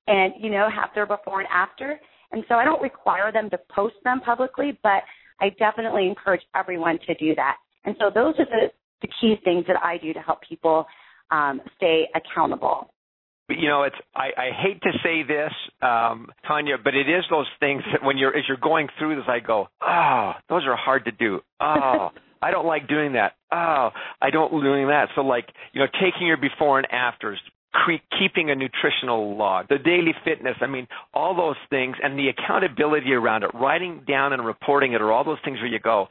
[0.07, 1.99] and, you know, have their before and after.
[2.31, 5.03] And so I don't require them to post them publicly, but
[5.39, 7.57] I definitely encourage everyone to do that.
[7.85, 10.85] And so those are the, the key things that I do to help people
[11.31, 12.89] um, stay accountable
[13.49, 17.47] you know, it's I, I hate to say this, um, Tanya, but it is those
[17.59, 21.05] things that when you're as you're going through this, I go, oh, those are hard
[21.05, 21.39] to do.
[21.59, 22.09] Oh,
[22.41, 23.33] I don't like doing that.
[23.51, 23.89] Oh,
[24.21, 25.09] I don't doing that.
[25.15, 27.39] So like, you know, taking your before and afters,
[27.73, 30.55] cre- keeping a nutritional log, the daily fitness.
[30.61, 35.01] I mean, all those things and the accountability around it, writing down and reporting it,
[35.01, 36.07] are all those things where you go,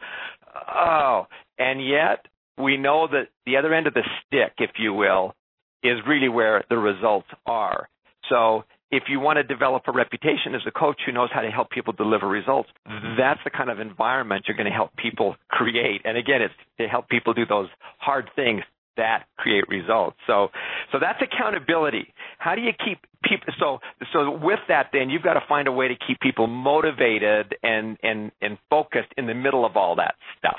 [0.75, 1.27] oh,
[1.59, 2.27] and yet
[2.59, 5.35] we know that the other end of the stick, if you will,
[5.83, 7.89] is really where the results are.
[8.29, 11.51] So if you want to develop a reputation as a coach who knows how to
[11.51, 12.71] help people deliver results,
[13.19, 16.03] that's the kind of environment you're going to help people create.
[16.05, 17.69] And again, it's to help people do those
[17.99, 18.63] hard things
[18.97, 20.17] that create results.
[20.27, 20.49] So,
[20.91, 22.13] so that's accountability.
[22.39, 23.55] How do you keep people?
[23.61, 23.79] So,
[24.13, 27.97] so with that, then you've got to find a way to keep people motivated and
[28.03, 30.59] and and focused in the middle of all that stuff,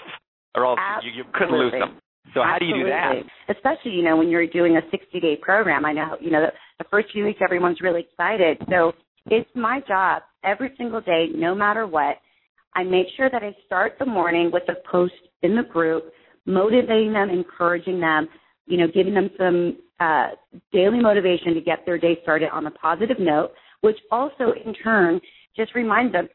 [0.60, 2.00] or else you, you couldn't lose them.
[2.34, 2.74] So how Absolutely.
[2.74, 3.56] do you do that?
[3.56, 5.86] Especially, you know, when you're doing a 60 day program.
[5.86, 6.52] I know, you know, the,
[6.84, 8.58] the first few weeks everyone's really excited.
[8.69, 8.93] So
[9.28, 12.17] it's my job every single day, no matter what.
[12.76, 16.12] I make sure that I start the morning with a post in the group,
[16.45, 18.28] motivating them, encouraging them,
[18.67, 20.30] you know, giving them some uh,
[20.72, 25.19] daily motivation to get their day started on a positive note, which also in turn
[25.56, 26.30] just reminds them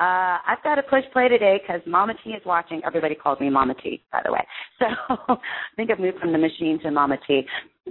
[0.00, 2.80] uh, I've got to push play today because Mama T is watching.
[2.86, 4.46] Everybody calls me Mama T, by the way.
[4.80, 4.86] So
[5.28, 5.36] I
[5.76, 7.42] think I've moved from the machine to Mama T.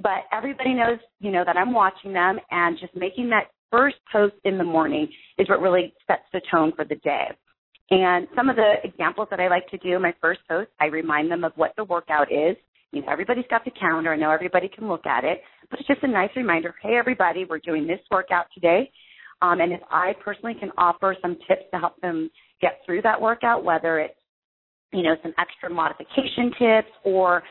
[0.01, 4.33] But everybody knows, you know, that I'm watching them and just making that first post
[4.43, 7.25] in the morning is what really sets the tone for the day.
[7.91, 10.85] And some of the examples that I like to do in my first post, I
[10.85, 12.57] remind them of what the workout is.
[12.91, 14.11] You know, everybody's got the calendar.
[14.13, 16.73] I know everybody can look at it, but it's just a nice reminder.
[16.81, 18.89] Hey, everybody, we're doing this workout today
[19.41, 22.29] um, and if I personally can offer some tips to help them
[22.61, 24.13] get through that workout, whether it's,
[24.91, 27.43] you know, some extra modification tips or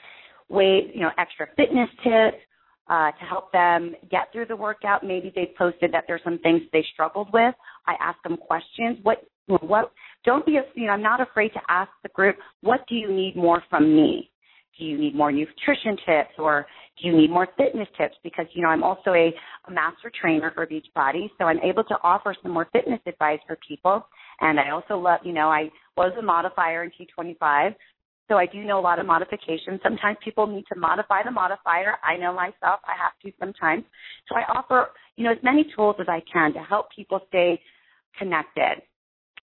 [0.49, 2.43] way, you know, extra fitness tips,
[2.89, 5.05] uh, to help them get through the workout.
[5.05, 7.55] Maybe they posted that there's some things they struggled with.
[7.87, 8.99] I ask them questions.
[9.03, 9.93] What, what,
[10.25, 13.37] don't be, you know, I'm not afraid to ask the group, what do you need
[13.37, 14.31] more from me?
[14.79, 16.67] Do you need more nutrition tips or
[17.01, 18.17] do you need more fitness tips?
[18.23, 19.33] Because, you know, I'm also a,
[19.67, 23.59] a master trainer for Beachbody, so I'm able to offer some more fitness advice for
[23.67, 24.07] people.
[24.41, 27.75] And I also love, you know, I was a modifier in T25,
[28.29, 29.81] so I do know a lot of modifications.
[29.83, 31.97] Sometimes people need to modify the modifier.
[32.05, 33.85] I know myself, I have to sometimes.
[34.29, 37.61] So I offer, you know, as many tools as I can to help people stay
[38.19, 38.83] connected.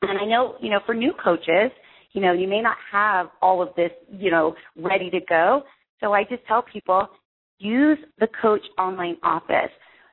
[0.02, 1.72] And I know, you know, for new coaches,
[2.12, 5.62] you know, you may not have all of this, you know, ready to go.
[6.00, 7.08] So I just tell people
[7.58, 9.70] use the coach online office.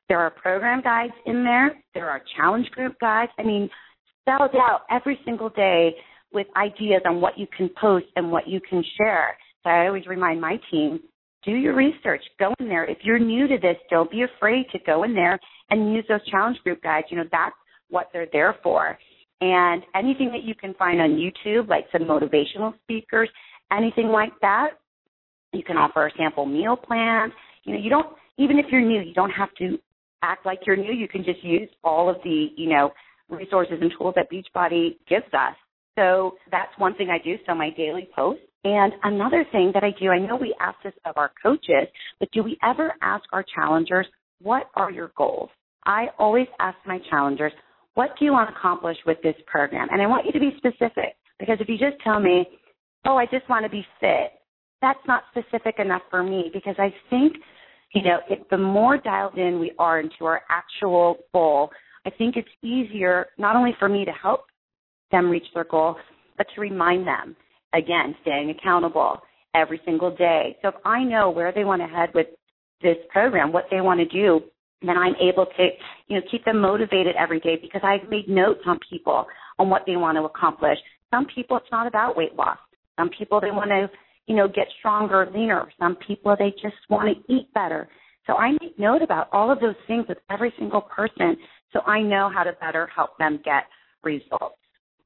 [0.08, 1.76] There are program guides in there.
[1.94, 3.32] There are challenge group guides.
[3.38, 3.68] I mean,
[4.22, 5.94] spelled out every single day
[6.32, 9.36] with ideas on what you can post and what you can share.
[9.62, 11.00] So I always remind my team,
[11.44, 12.22] do your research.
[12.38, 12.84] Go in there.
[12.84, 15.38] If you're new to this, don't be afraid to go in there
[15.70, 17.06] and use those challenge group guides.
[17.10, 17.54] You know, that's
[17.88, 18.98] what they're there for.
[19.40, 23.28] And anything that you can find on YouTube, like some motivational speakers,
[23.70, 24.70] anything like that,
[25.52, 27.32] you can offer a sample meal plan.
[27.64, 28.06] You know, you don't,
[28.38, 29.78] even if you're new, you don't have to
[30.22, 30.92] act like you're new.
[30.92, 32.90] You can just use all of the, you know,
[33.28, 35.54] resources and tools that Beachbody gives us.
[35.98, 37.36] So that's one thing I do.
[37.46, 38.40] So my daily post.
[38.64, 42.30] And another thing that I do, I know we ask this of our coaches, but
[42.32, 44.06] do we ever ask our challengers,
[44.42, 45.50] what are your goals?
[45.84, 47.52] I always ask my challengers,
[47.96, 49.88] what do you want to accomplish with this program?
[49.90, 52.46] And I want you to be specific because if you just tell me,
[53.06, 54.32] oh, I just want to be fit,
[54.82, 57.36] that's not specific enough for me because I think,
[57.94, 61.70] you know, if the more dialed in we are into our actual goal,
[62.04, 64.44] I think it's easier not only for me to help
[65.10, 65.96] them reach their goal,
[66.36, 67.34] but to remind them,
[67.72, 69.22] again, staying accountable
[69.54, 70.58] every single day.
[70.60, 72.26] So if I know where they want to head with
[72.82, 74.42] this program, what they want to do,
[74.82, 75.68] then I'm able to,
[76.08, 79.26] you know, keep them motivated every day because I've made notes on people
[79.58, 80.78] on what they want to accomplish.
[81.10, 82.58] Some people it's not about weight loss.
[82.98, 83.90] Some people they want to,
[84.26, 85.70] you know, get stronger, leaner.
[85.78, 87.88] Some people they just want to eat better.
[88.26, 91.36] So I make note about all of those things with every single person
[91.72, 93.64] so I know how to better help them get
[94.02, 94.56] results.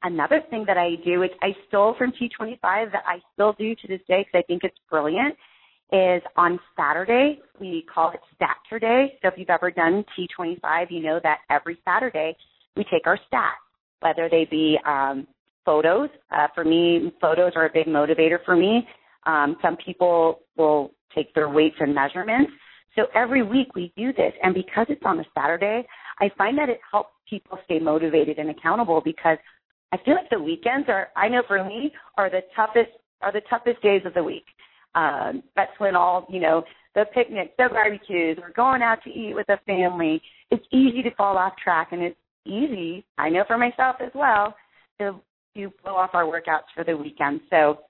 [0.03, 3.89] Another thing that I do is I stole from T25 that I still do to
[3.89, 5.37] this day because I think it's brilliant
[5.93, 7.41] is on Saturday.
[7.59, 9.19] We call it Statter Day.
[9.23, 12.37] So if you've ever done T25, you know that every Saturday
[12.77, 13.61] we take our stats,
[14.01, 15.27] whether they be um,
[15.65, 16.09] photos.
[16.31, 18.87] Uh, for me, photos are a big motivator for me.
[19.27, 22.53] Um, some people will take their weights and measurements.
[22.97, 25.87] So every week we do this, and because it's on a Saturday,
[26.19, 29.39] I find that it helps people stay motivated and accountable because
[29.93, 32.91] I feel like the weekends are, I know for me, are the toughest
[33.23, 34.45] are the toughest days of the week.
[34.95, 39.35] Um, that's when all you know the picnics, the barbecues, we're going out to eat
[39.35, 40.21] with the family.
[40.51, 43.05] It's easy to fall off track, and it's easy.
[43.19, 44.55] I know for myself as well
[44.99, 45.21] to
[45.57, 47.41] to blow off our workouts for the weekend.
[47.51, 47.81] So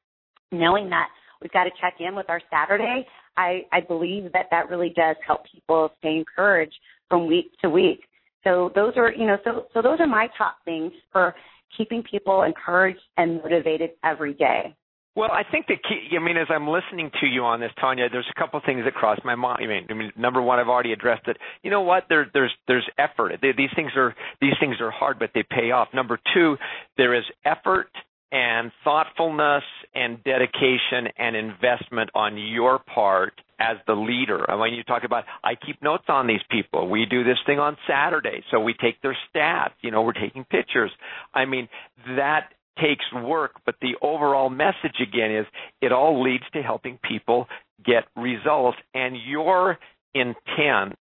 [0.52, 1.08] knowing that
[1.40, 5.16] we've got to check in with our Saturday, I I believe that that really does
[5.26, 6.76] help people stay encouraged
[7.08, 8.04] from week to week.
[8.44, 11.34] So those are you know so so those are my top things for
[11.76, 14.74] keeping people encouraged and motivated every day.
[15.16, 16.16] Well, I think the key.
[16.16, 18.94] I mean, as I'm listening to you on this, Tanya, there's a couple things that
[18.94, 19.58] cross my mind.
[19.62, 21.36] I mean, I mean, number one, I've already addressed it.
[21.62, 22.04] You know what?
[22.08, 23.32] There, there's, there's effort.
[23.42, 25.88] They, these things are, these things are hard, but they pay off.
[25.92, 26.56] Number two,
[26.96, 27.88] there is effort
[28.32, 34.44] and thoughtfulness and dedication and investment on your part as the leader.
[34.48, 36.88] And when you talk about, I keep notes on these people.
[36.88, 39.72] We do this thing on Saturday, so we take their stats.
[39.82, 40.92] You know, we're taking pictures.
[41.34, 41.68] I mean,
[42.16, 45.46] that takes work, but the overall message again is
[45.80, 47.46] it all leads to helping people
[47.84, 49.78] get results and your
[50.14, 50.96] intent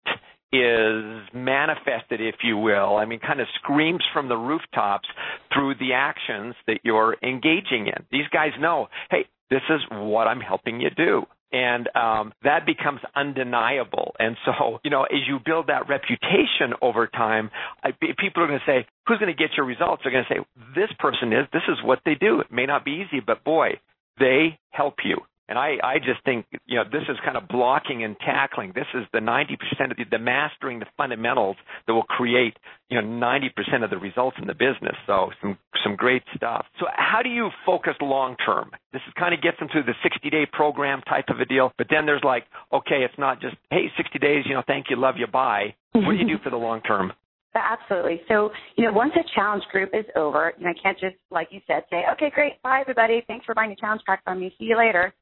[0.52, 2.96] is manifested, if you will.
[2.96, 5.08] I mean, kind of screams from the rooftops
[5.52, 8.04] through the actions that you're engaging in.
[8.12, 13.00] These guys know, hey, this is what I'm helping you do and um, that becomes
[13.14, 14.16] undeniable.
[14.18, 17.50] And so, you know, as you build that reputation over time,
[17.82, 20.34] I, people are going to say, "Who's going to get your results?" They're going to
[20.34, 20.40] say,
[20.74, 21.46] "This person is.
[21.52, 22.40] This is what they do.
[22.40, 23.78] It may not be easy, but boy,
[24.18, 28.02] they help you." And I, I just think, you know, this is kind of blocking
[28.02, 28.72] and tackling.
[28.74, 32.56] This is the 90% of the, the mastering the fundamentals that will create,
[32.88, 34.96] you know, 90% of the results in the business.
[35.06, 36.64] So some, some great stuff.
[36.80, 38.70] So how do you focus long term?
[38.92, 41.72] This is kind of gets into the 60 day program type of a deal.
[41.76, 44.96] But then there's like, okay, it's not just, hey, 60 days, you know, thank you,
[44.96, 45.74] love you, bye.
[45.92, 47.12] What do you do for the long term?
[47.62, 48.20] Absolutely.
[48.28, 51.48] So, you know, once a challenge group is over, you know, I can't just, like
[51.50, 54.54] you said, say, okay, great, bye everybody, thanks for buying a challenge pack from me,
[54.58, 55.14] see you later.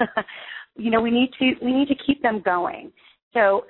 [0.76, 2.92] you know, we need to we need to keep them going.
[3.34, 3.64] So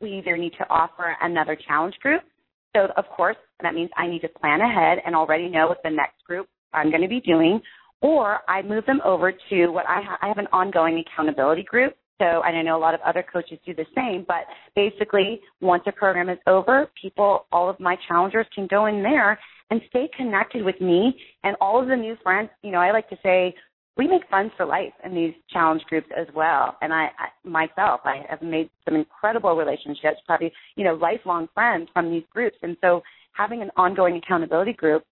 [0.00, 2.22] we either need to offer another challenge group.
[2.74, 5.90] So of course, that means I need to plan ahead and already know what the
[5.90, 7.60] next group I'm going to be doing,
[8.00, 11.94] or I move them over to what I, ha- I have an ongoing accountability group.
[12.20, 14.44] So, I know a lot of other coaches do the same, but
[14.76, 19.38] basically, once a program is over, people, all of my challengers can go in there
[19.70, 22.50] and stay connected with me and all of the new friends.
[22.62, 23.54] You know, I like to say
[23.96, 26.76] we make friends for life in these challenge groups as well.
[26.82, 31.88] And I, I myself, I have made some incredible relationships, probably, you know, lifelong friends
[31.92, 32.56] from these groups.
[32.62, 35.04] And so having an ongoing accountability group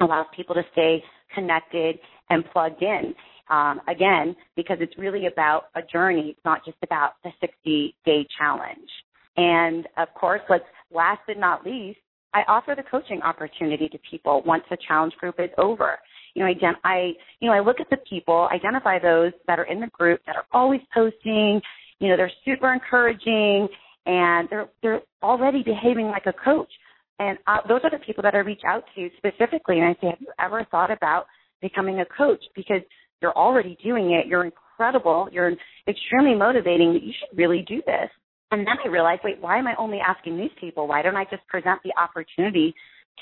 [0.00, 1.02] allows people to stay
[1.34, 1.98] connected
[2.30, 3.14] and plugged in.
[3.50, 6.30] Um, again, because it's really about a journey.
[6.30, 8.88] It's not just about the 60 day challenge.
[9.36, 11.98] And of course, let's last but not least,
[12.32, 15.98] I offer the coaching opportunity to people once the challenge group is over
[16.34, 19.64] you know, ident- I, you know, I look at the people, identify those that are
[19.64, 21.60] in the group that are always posting,
[22.00, 23.68] you know, they're super encouraging
[24.06, 26.70] and they're, they're already behaving like a coach.
[27.18, 29.78] And uh, those are the people that I reach out to specifically.
[29.78, 31.26] And I say, have you ever thought about
[31.62, 32.42] becoming a coach?
[32.56, 32.80] Because
[33.22, 34.26] you're already doing it.
[34.26, 35.28] You're incredible.
[35.30, 35.52] You're
[35.88, 36.94] extremely motivating.
[36.94, 38.10] You should really do this.
[38.50, 40.86] And then I realized, wait, why am I only asking these people?
[40.86, 42.74] Why don't I just present the opportunity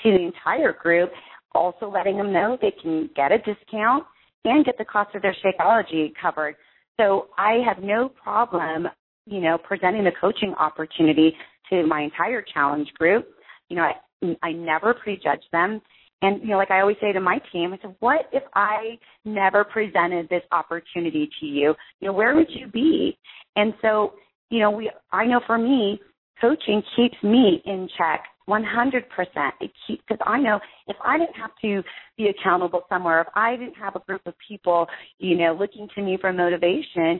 [0.03, 1.11] to the entire group?
[1.55, 4.03] also letting them know they can get a discount
[4.45, 6.55] and get the cost of their Shakeology covered.
[6.99, 8.87] So I have no problem,
[9.25, 11.35] you know, presenting the coaching opportunity
[11.69, 13.27] to my entire challenge group.
[13.73, 15.81] You know, I, I never prejudge them.
[16.21, 18.99] And, you know, like I always say to my team, I said, what if I
[19.25, 21.73] never presented this opportunity to you?
[21.99, 23.17] You know, where would you be?
[23.55, 24.13] And so,
[24.51, 25.99] you know, we, I know for me,
[26.39, 29.01] coaching keeps me in check 100%.
[29.59, 31.81] It keeps, because I know if I didn't have to
[32.15, 34.85] be accountable somewhere, if I didn't have a group of people,
[35.17, 37.19] you know, looking to me for motivation,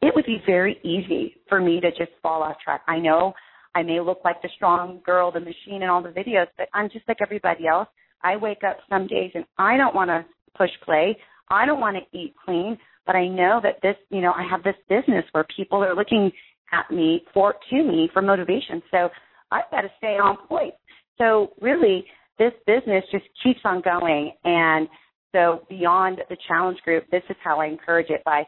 [0.00, 2.80] it would be very easy for me to just fall off track.
[2.88, 3.34] I know
[3.74, 6.90] I may look like the strong girl, the machine in all the videos, but I'm
[6.90, 7.88] just like everybody else.
[8.22, 10.24] I wake up some days and I don't want to
[10.56, 11.16] push play.
[11.48, 14.62] I don't want to eat clean, but I know that this, you know, I have
[14.62, 16.30] this business where people are looking
[16.72, 18.82] at me for to me for motivation.
[18.90, 19.08] So
[19.50, 20.74] I've got to stay on point.
[21.18, 22.04] So really,
[22.38, 24.32] this business just keeps on going.
[24.44, 24.88] And
[25.32, 28.44] so beyond the challenge group, this is how I encourage it by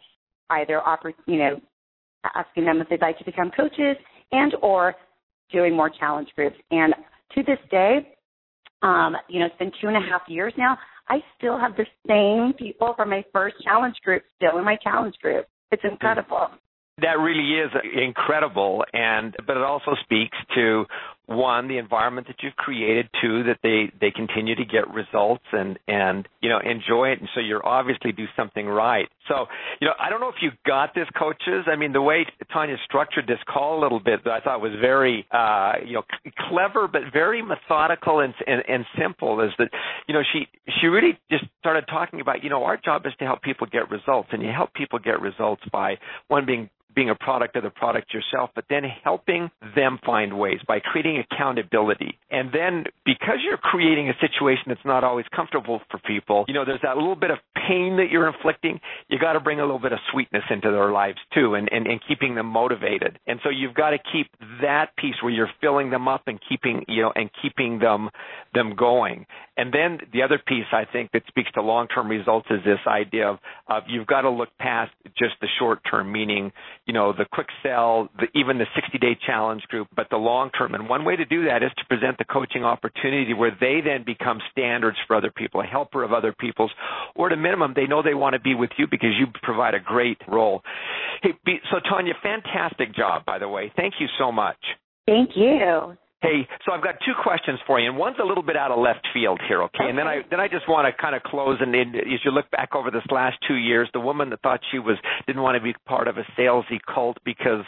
[0.51, 1.61] either offer, you know,
[2.35, 3.97] asking them if they'd like to become coaches
[4.33, 4.95] and or
[5.53, 6.57] doing more challenge groups.
[6.71, 6.95] And
[7.35, 8.17] to this day,
[8.83, 10.77] um, you know, it's been two and a half years now.
[11.09, 15.15] I still have the same people from my first challenge group still in my challenge
[15.23, 15.47] group.
[15.71, 16.49] It's incredible.
[16.99, 20.85] That really is incredible, and but it also speaks to
[21.27, 23.09] one the environment that you've created.
[23.21, 27.21] Two that they they continue to get results and and you know enjoy it.
[27.21, 29.09] And so you're obviously do something right.
[29.29, 29.47] So
[29.81, 31.67] you know i don't know if you got this coaches.
[31.67, 34.73] I mean the way tanya structured this call a little bit that i thought was
[34.81, 36.03] very uh you know
[36.49, 39.69] clever but very methodical and, and and simple is that
[40.09, 40.47] you know she
[40.81, 43.91] she really just started talking about you know our job is to help people get
[43.91, 44.29] results.
[44.33, 45.97] And you help people get results by
[46.29, 50.59] one being being a product of the product yourself, but then helping them find ways
[50.67, 52.19] by creating accountability.
[52.31, 56.65] And then because you're creating a situation that's not always comfortable for people, you know,
[56.65, 58.81] there's that little bit of pain that you're inflicting.
[59.09, 61.87] You got to bring a little bit of sweetness into their lives too and, and,
[61.87, 63.19] and keeping them motivated.
[63.27, 64.29] And so you've got to keep
[64.61, 68.11] that piece where you're filling them up and keeping, you know, and keeping them,
[68.55, 69.27] them going.
[69.57, 73.29] And then the other piece I think that speaks to long-term results is this idea
[73.29, 73.39] of,
[73.69, 76.53] of you've got to look past just the short term, meaning
[76.87, 80.51] you know, the quick sell, the, even the 60 day challenge group, but the long
[80.51, 80.75] term.
[80.75, 84.05] And one way to do that is to present the coaching opportunity where they then
[84.05, 86.73] become standards for other people, a helper of other people's,
[87.15, 89.75] or at a minimum, they know they want to be with you because you provide
[89.75, 90.63] a great role.
[91.23, 91.31] Hey,
[91.71, 93.73] so Tanya, fantastic job, by the way.
[93.77, 94.59] Thank you so much.
[95.07, 95.97] Thank you.
[96.23, 98.79] Hey, so I've got two questions for you, and one's a little bit out of
[98.79, 99.89] left field here, okay?
[99.89, 102.49] And then I then I just want to kind of close and as you look
[102.53, 104.97] back over this last two years, the woman that thought she was
[105.27, 107.65] didn't want to be part of a salesy cult because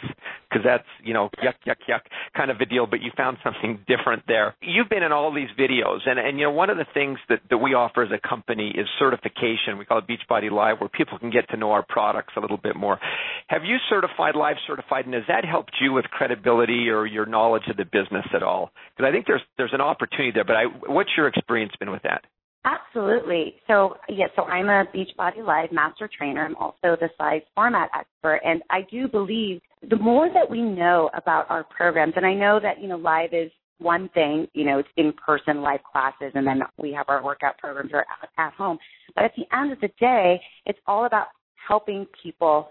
[0.49, 1.99] because that's you know yuck yuck yuck
[2.35, 4.55] kind of a deal, but you found something different there.
[4.61, 7.39] You've been in all these videos, and and you know one of the things that
[7.49, 9.77] that we offer as a company is certification.
[9.77, 12.57] We call it Beachbody Live, where people can get to know our products a little
[12.57, 12.99] bit more.
[13.47, 17.63] Have you certified, live certified, and has that helped you with credibility or your knowledge
[17.69, 18.71] of the business at all?
[18.95, 20.45] Because I think there's there's an opportunity there.
[20.45, 22.25] But I, what's your experience been with that?
[22.65, 23.55] Absolutely.
[23.67, 26.43] So yes, so I'm a Beachbody Live master trainer.
[26.43, 31.09] I'm also the Cize format expert, and I do believe the more that we know
[31.13, 34.79] about our programs, and I know that you know live is one thing, you know,
[34.79, 38.05] it's in person live classes, and then we have our workout programs are
[38.37, 38.77] at home.
[39.15, 41.27] But at the end of the day, it's all about
[41.67, 42.69] helping people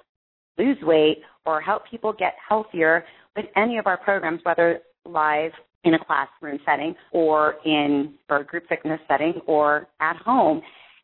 [0.56, 3.04] lose weight or help people get healthier
[3.36, 5.52] with any of our programs, whether live
[5.84, 10.62] in a classroom setting or in or a group fitness setting or at home.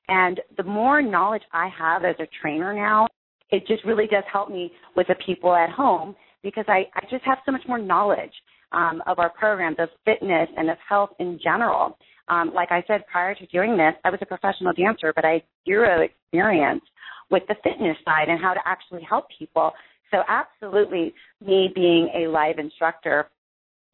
[0.09, 3.07] And the more knowledge I have as a trainer now,
[3.53, 7.25] it just really does help me with the people at home because I, I just
[7.25, 8.33] have so much more knowledge
[8.73, 11.99] um, of our programs, of fitness and of health in general.
[12.29, 15.33] Um, like I said, prior to doing this, I was a professional dancer, but I
[15.33, 16.83] had zero experience
[17.31, 19.73] with the fitness side and how to actually help people.
[20.11, 21.13] So absolutely,
[21.45, 23.29] me being a live instructor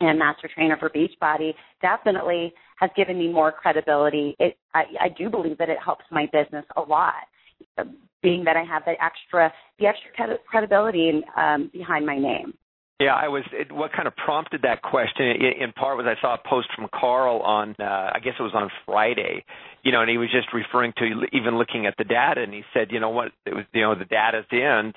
[0.00, 4.36] and master trainer for Beachbody definitely has given me more credibility.
[4.38, 7.14] It, I, I do believe that it helps my business a lot,
[8.22, 12.54] being that I have the extra, the extra credibility um, behind my name.
[12.98, 13.44] Yeah, I was.
[13.70, 15.26] What kind of prompted that question
[15.60, 17.84] in, part was I saw a post from Carl on, uh,
[18.14, 19.44] I guess it was on Friday,
[19.82, 22.62] you know, and he was just referring to even looking at the data, and he
[22.72, 24.94] said, you know what, it was, you know, the data's in.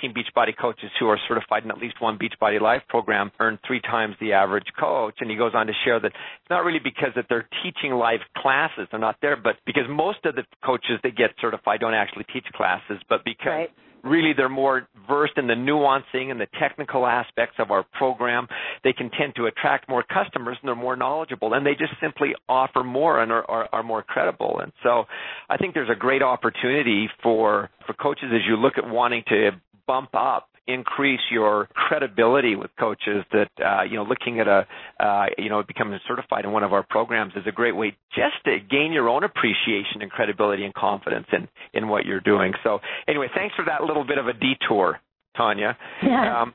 [0.00, 3.82] Team Beachbody coaches who are certified in at least one Beachbody Live program earn three
[3.82, 7.10] times the average coach, and he goes on to share that it's not really because
[7.14, 11.14] that they're teaching live classes, they're not there, but because most of the coaches that
[11.14, 13.70] get certified don't actually teach classes, but because right
[14.04, 18.46] really they're more versed in the nuancing and the technical aspects of our program.
[18.82, 22.34] They can tend to attract more customers and they're more knowledgeable and they just simply
[22.48, 24.60] offer more and are, are, are more credible.
[24.60, 25.04] And so
[25.48, 29.50] I think there's a great opportunity for, for coaches as you look at wanting to
[29.86, 34.66] bump up increase your credibility with coaches that uh, you know looking at a
[34.98, 38.36] uh, you know becoming certified in one of our programs is a great way just
[38.44, 42.52] to gain your own appreciation and credibility and confidence in in what you're doing.
[42.62, 45.00] So anyway, thanks for that little bit of a detour,
[45.36, 45.76] Tanya.
[46.02, 46.42] Yeah.
[46.42, 46.54] Um,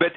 [0.00, 0.08] but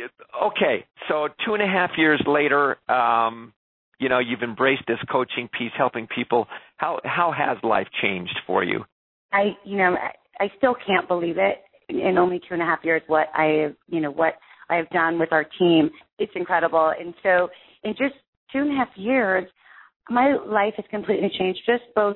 [0.47, 3.53] okay, so two and a half years later, um,
[3.99, 6.47] you know you've embraced this coaching piece, helping people.
[6.77, 8.85] How how has life changed for you?
[9.31, 11.59] I you know I, I still can't believe it
[11.89, 14.35] in only two and a half years what I you know, what
[14.69, 15.89] I have done with our team.
[16.19, 16.93] It's incredible.
[16.97, 17.49] And so
[17.83, 18.15] in just
[18.51, 19.49] two and a half years,
[20.09, 22.15] my life has completely changed, just both,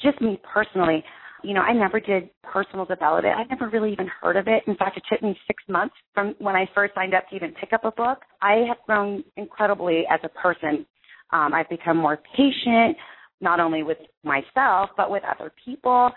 [0.00, 1.02] just me personally.
[1.42, 3.36] You know, I never did personal development.
[3.36, 4.62] I never really even heard of it.
[4.66, 7.52] In fact, it took me six months from when I first signed up to even
[7.60, 8.18] pick up a book.
[8.40, 10.86] I have grown incredibly as a person.
[11.32, 12.96] Um, I've become more patient,
[13.40, 16.10] not only with myself, but with other people.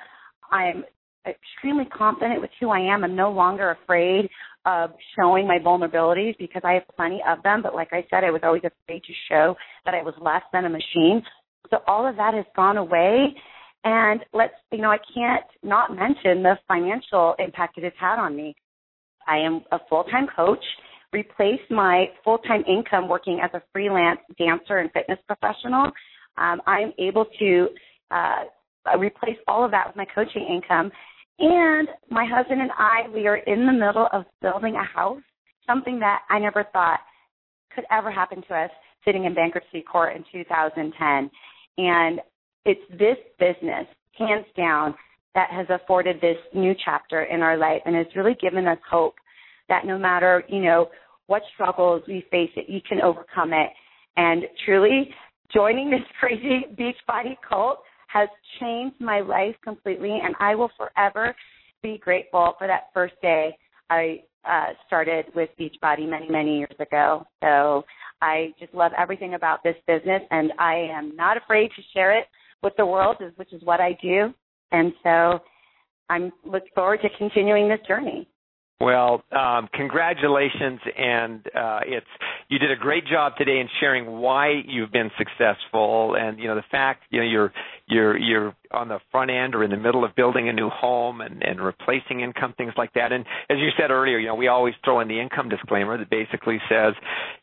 [0.50, 0.86] I'm
[1.30, 3.04] extremely confident with who I am.
[3.04, 4.30] I'm no longer afraid
[4.66, 7.62] of showing my vulnerabilities because I have plenty of them.
[7.62, 9.56] But like I said, I was always afraid to show
[9.86, 11.22] that I was less than a machine.
[11.70, 13.34] So all of that has gone away.
[13.84, 18.36] And let's, you know, I can't not mention the financial impact it has had on
[18.36, 18.56] me.
[19.28, 20.64] I am a full-time coach,
[21.14, 25.92] replaced my full-time income working as a freelance dancer and fitness professional.
[26.38, 27.68] Um, I'm able to
[28.12, 28.44] uh,
[28.98, 30.92] replace all of that with my coaching income.
[31.40, 35.22] And my husband and I, we are in the middle of building a house,
[35.68, 37.00] something that I never thought
[37.74, 38.72] could ever happen to us
[39.06, 41.30] sitting in bankruptcy court in 2010.
[41.78, 42.20] And
[42.66, 43.86] it's this business,
[44.18, 44.96] hands down,
[45.36, 49.14] that has afforded this new chapter in our life and has really given us hope
[49.70, 50.90] that no matter, you know,
[51.28, 53.70] what struggles we face it, you can overcome it.
[54.16, 55.10] And truly,
[55.54, 58.30] joining this crazy Beachbody cult has
[58.60, 61.36] changed my life completely, and I will forever
[61.84, 63.56] be grateful for that first day
[63.90, 67.26] I uh, started with Beachbody many, many years ago.
[67.42, 67.84] So
[68.22, 72.26] I just love everything about this business, and I am not afraid to share it
[72.64, 74.34] with the world, which is what I do.
[74.72, 75.40] And so
[76.10, 78.28] I'm looking forward to continuing this journey.
[78.80, 82.06] Well, um, congratulations, and uh, it's
[82.48, 86.54] you did a great job today in sharing why you've been successful, and you know
[86.54, 87.52] the fact you know you're
[87.88, 91.22] you're you're on the front end or in the middle of building a new home
[91.22, 93.12] and and replacing income things like that.
[93.12, 96.10] And as you said earlier, you know we always throw in the income disclaimer that
[96.10, 96.94] basically says,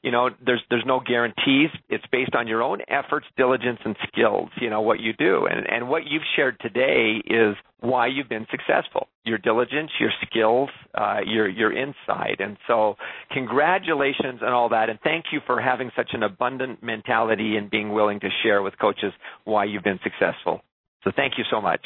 [0.02, 1.70] you know, there's there's no guarantees.
[1.88, 4.50] It's based on your own efforts, diligence, and skills.
[4.60, 8.46] You know what you do, and and what you've shared today is why you've been
[8.50, 12.96] successful your diligence your skills uh, your your insight and so
[13.30, 17.92] congratulations and all that and thank you for having such an abundant mentality and being
[17.92, 19.12] willing to share with coaches
[19.44, 21.80] why you've been successful so thank you so much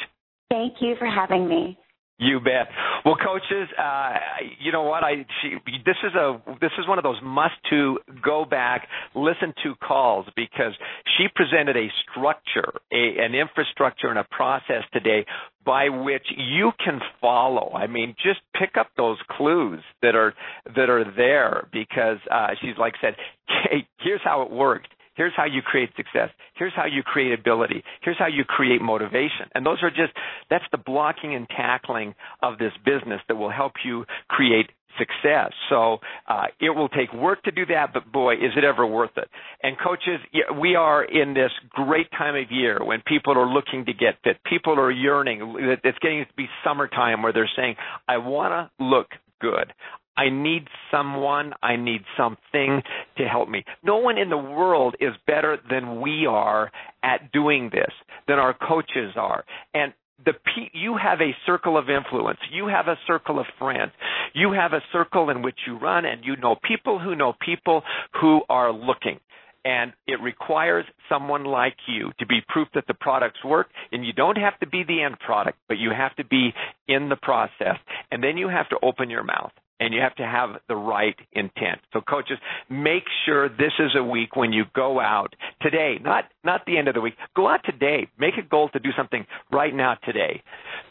[0.49, 1.77] thank you for having me
[2.19, 2.67] you bet.
[3.05, 4.13] Well, coaches, uh,
[4.59, 5.05] you know what?
[5.05, 9.53] I she, this is a this is one of those must to go back listen
[9.63, 10.73] to calls because
[11.17, 15.25] she presented a structure, a, an infrastructure, and a process today
[15.65, 17.71] by which you can follow.
[17.73, 20.33] I mean, just pick up those clues that are
[20.75, 23.15] that are there because uh, she's like said,
[23.47, 24.89] hey, here's how it worked
[25.19, 26.29] Here's how you create success.
[26.55, 27.83] Here's how you create ability.
[28.01, 29.51] Here's how you create motivation.
[29.53, 30.13] And those are just,
[30.49, 35.51] that's the blocking and tackling of this business that will help you create success.
[35.69, 39.17] So uh, it will take work to do that, but boy, is it ever worth
[39.17, 39.27] it.
[39.61, 40.21] And coaches,
[40.57, 44.37] we are in this great time of year when people are looking to get fit.
[44.45, 45.79] People are yearning.
[45.83, 47.75] It's getting to be summertime where they're saying,
[48.07, 49.07] I want to look
[49.41, 49.73] good.
[50.19, 52.81] I need someone, I need something
[53.17, 53.63] to help me.
[53.83, 56.69] No one in the world is better than we are
[57.01, 57.91] at doing this,
[58.27, 59.45] than our coaches are.
[59.73, 59.93] And
[60.25, 60.33] the
[60.73, 62.39] you have a circle of influence.
[62.51, 63.93] You have a circle of friends.
[64.33, 67.83] You have a circle in which you run and you know people who know people
[68.19, 69.21] who are looking.
[69.63, 73.67] And it requires someone like you to be proof that the products work.
[73.93, 76.53] And you don't have to be the end product, but you have to be
[76.89, 77.77] in the process.
[78.11, 81.15] And then you have to open your mouth and you have to have the right
[81.33, 81.79] intent.
[81.93, 82.37] So coaches,
[82.69, 86.87] make sure this is a week when you go out today, not not the end
[86.87, 87.15] of the week.
[87.35, 88.07] Go out today.
[88.17, 90.41] Make a goal to do something right now today.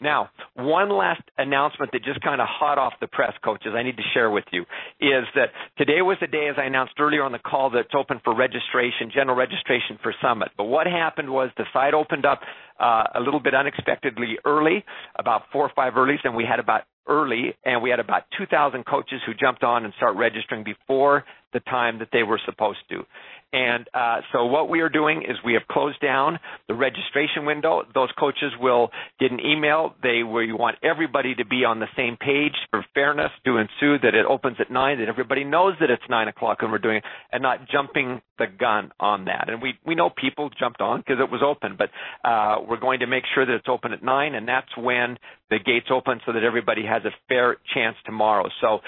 [0.01, 3.97] Now, one last announcement that just kind of hot off the press, coaches, I need
[3.97, 4.61] to share with you
[4.99, 8.21] is that today was the day, as I announced earlier on the call, that's open
[8.23, 10.49] for registration, general registration for Summit.
[10.57, 12.41] But what happened was the site opened up
[12.79, 14.85] uh, a little bit unexpectedly early,
[15.17, 18.85] about four or five earlies, and we had about early, and we had about 2,000
[18.85, 23.03] coaches who jumped on and start registering before the time that they were supposed to.
[23.51, 26.37] And uh, so what we are doing is we have closed down
[26.67, 27.81] the registration window.
[27.95, 29.95] Those coaches will get an email.
[30.03, 34.13] They we want everybody to be on the same page for fairness to ensue that
[34.13, 37.03] it opens at nine, that everybody knows that it's nine o'clock and we're doing it,
[37.31, 39.49] and not jumping the gun on that.
[39.49, 41.89] And we we know people jumped on because it was open, but
[42.23, 45.17] uh, we're going to make sure that it's open at nine, and that's when
[45.49, 48.47] the gates open so that everybody has a fair chance tomorrow.
[48.61, 48.81] So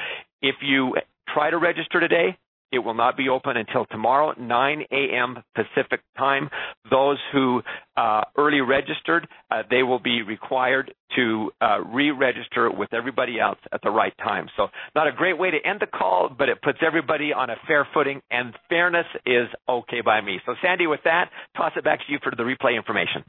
[0.44, 0.98] if you
[1.34, 2.38] try to register today,
[2.72, 5.44] it will not be open until tomorrow, 9 a.m.
[5.56, 6.50] Pacific time.
[6.90, 7.62] Those who
[7.98, 13.82] uh, early registered, uh, they will be required to uh, re-register with everybody else at
[13.84, 14.48] the right time.
[14.56, 17.56] So, not a great way to end the call, but it puts everybody on a
[17.68, 20.40] fair footing, and fairness is okay by me.
[20.46, 23.24] So, Sandy, with that, toss it back to you for the replay information.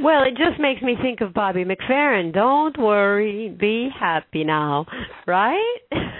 [0.00, 2.32] Well, it just makes me think of Bobby McFerrin.
[2.32, 4.86] Don't worry, be happy now,
[5.26, 5.78] right?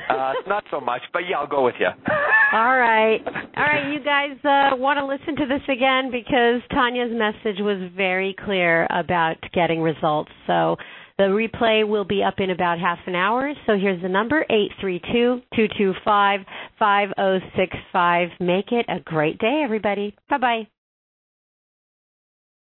[0.08, 1.88] uh, not so much, but yeah, I'll go with you.
[2.52, 3.18] All right,
[3.56, 3.92] all right.
[3.92, 8.86] You guys uh, want to listen to this again because Tanya's message was very clear
[8.90, 10.30] about getting results.
[10.46, 10.76] So
[11.18, 13.52] the replay will be up in about half an hour.
[13.66, 16.40] So here's the number eight three two two two five
[16.78, 18.28] five zero six five.
[18.38, 20.14] Make it a great day, everybody.
[20.30, 20.68] Bye bye.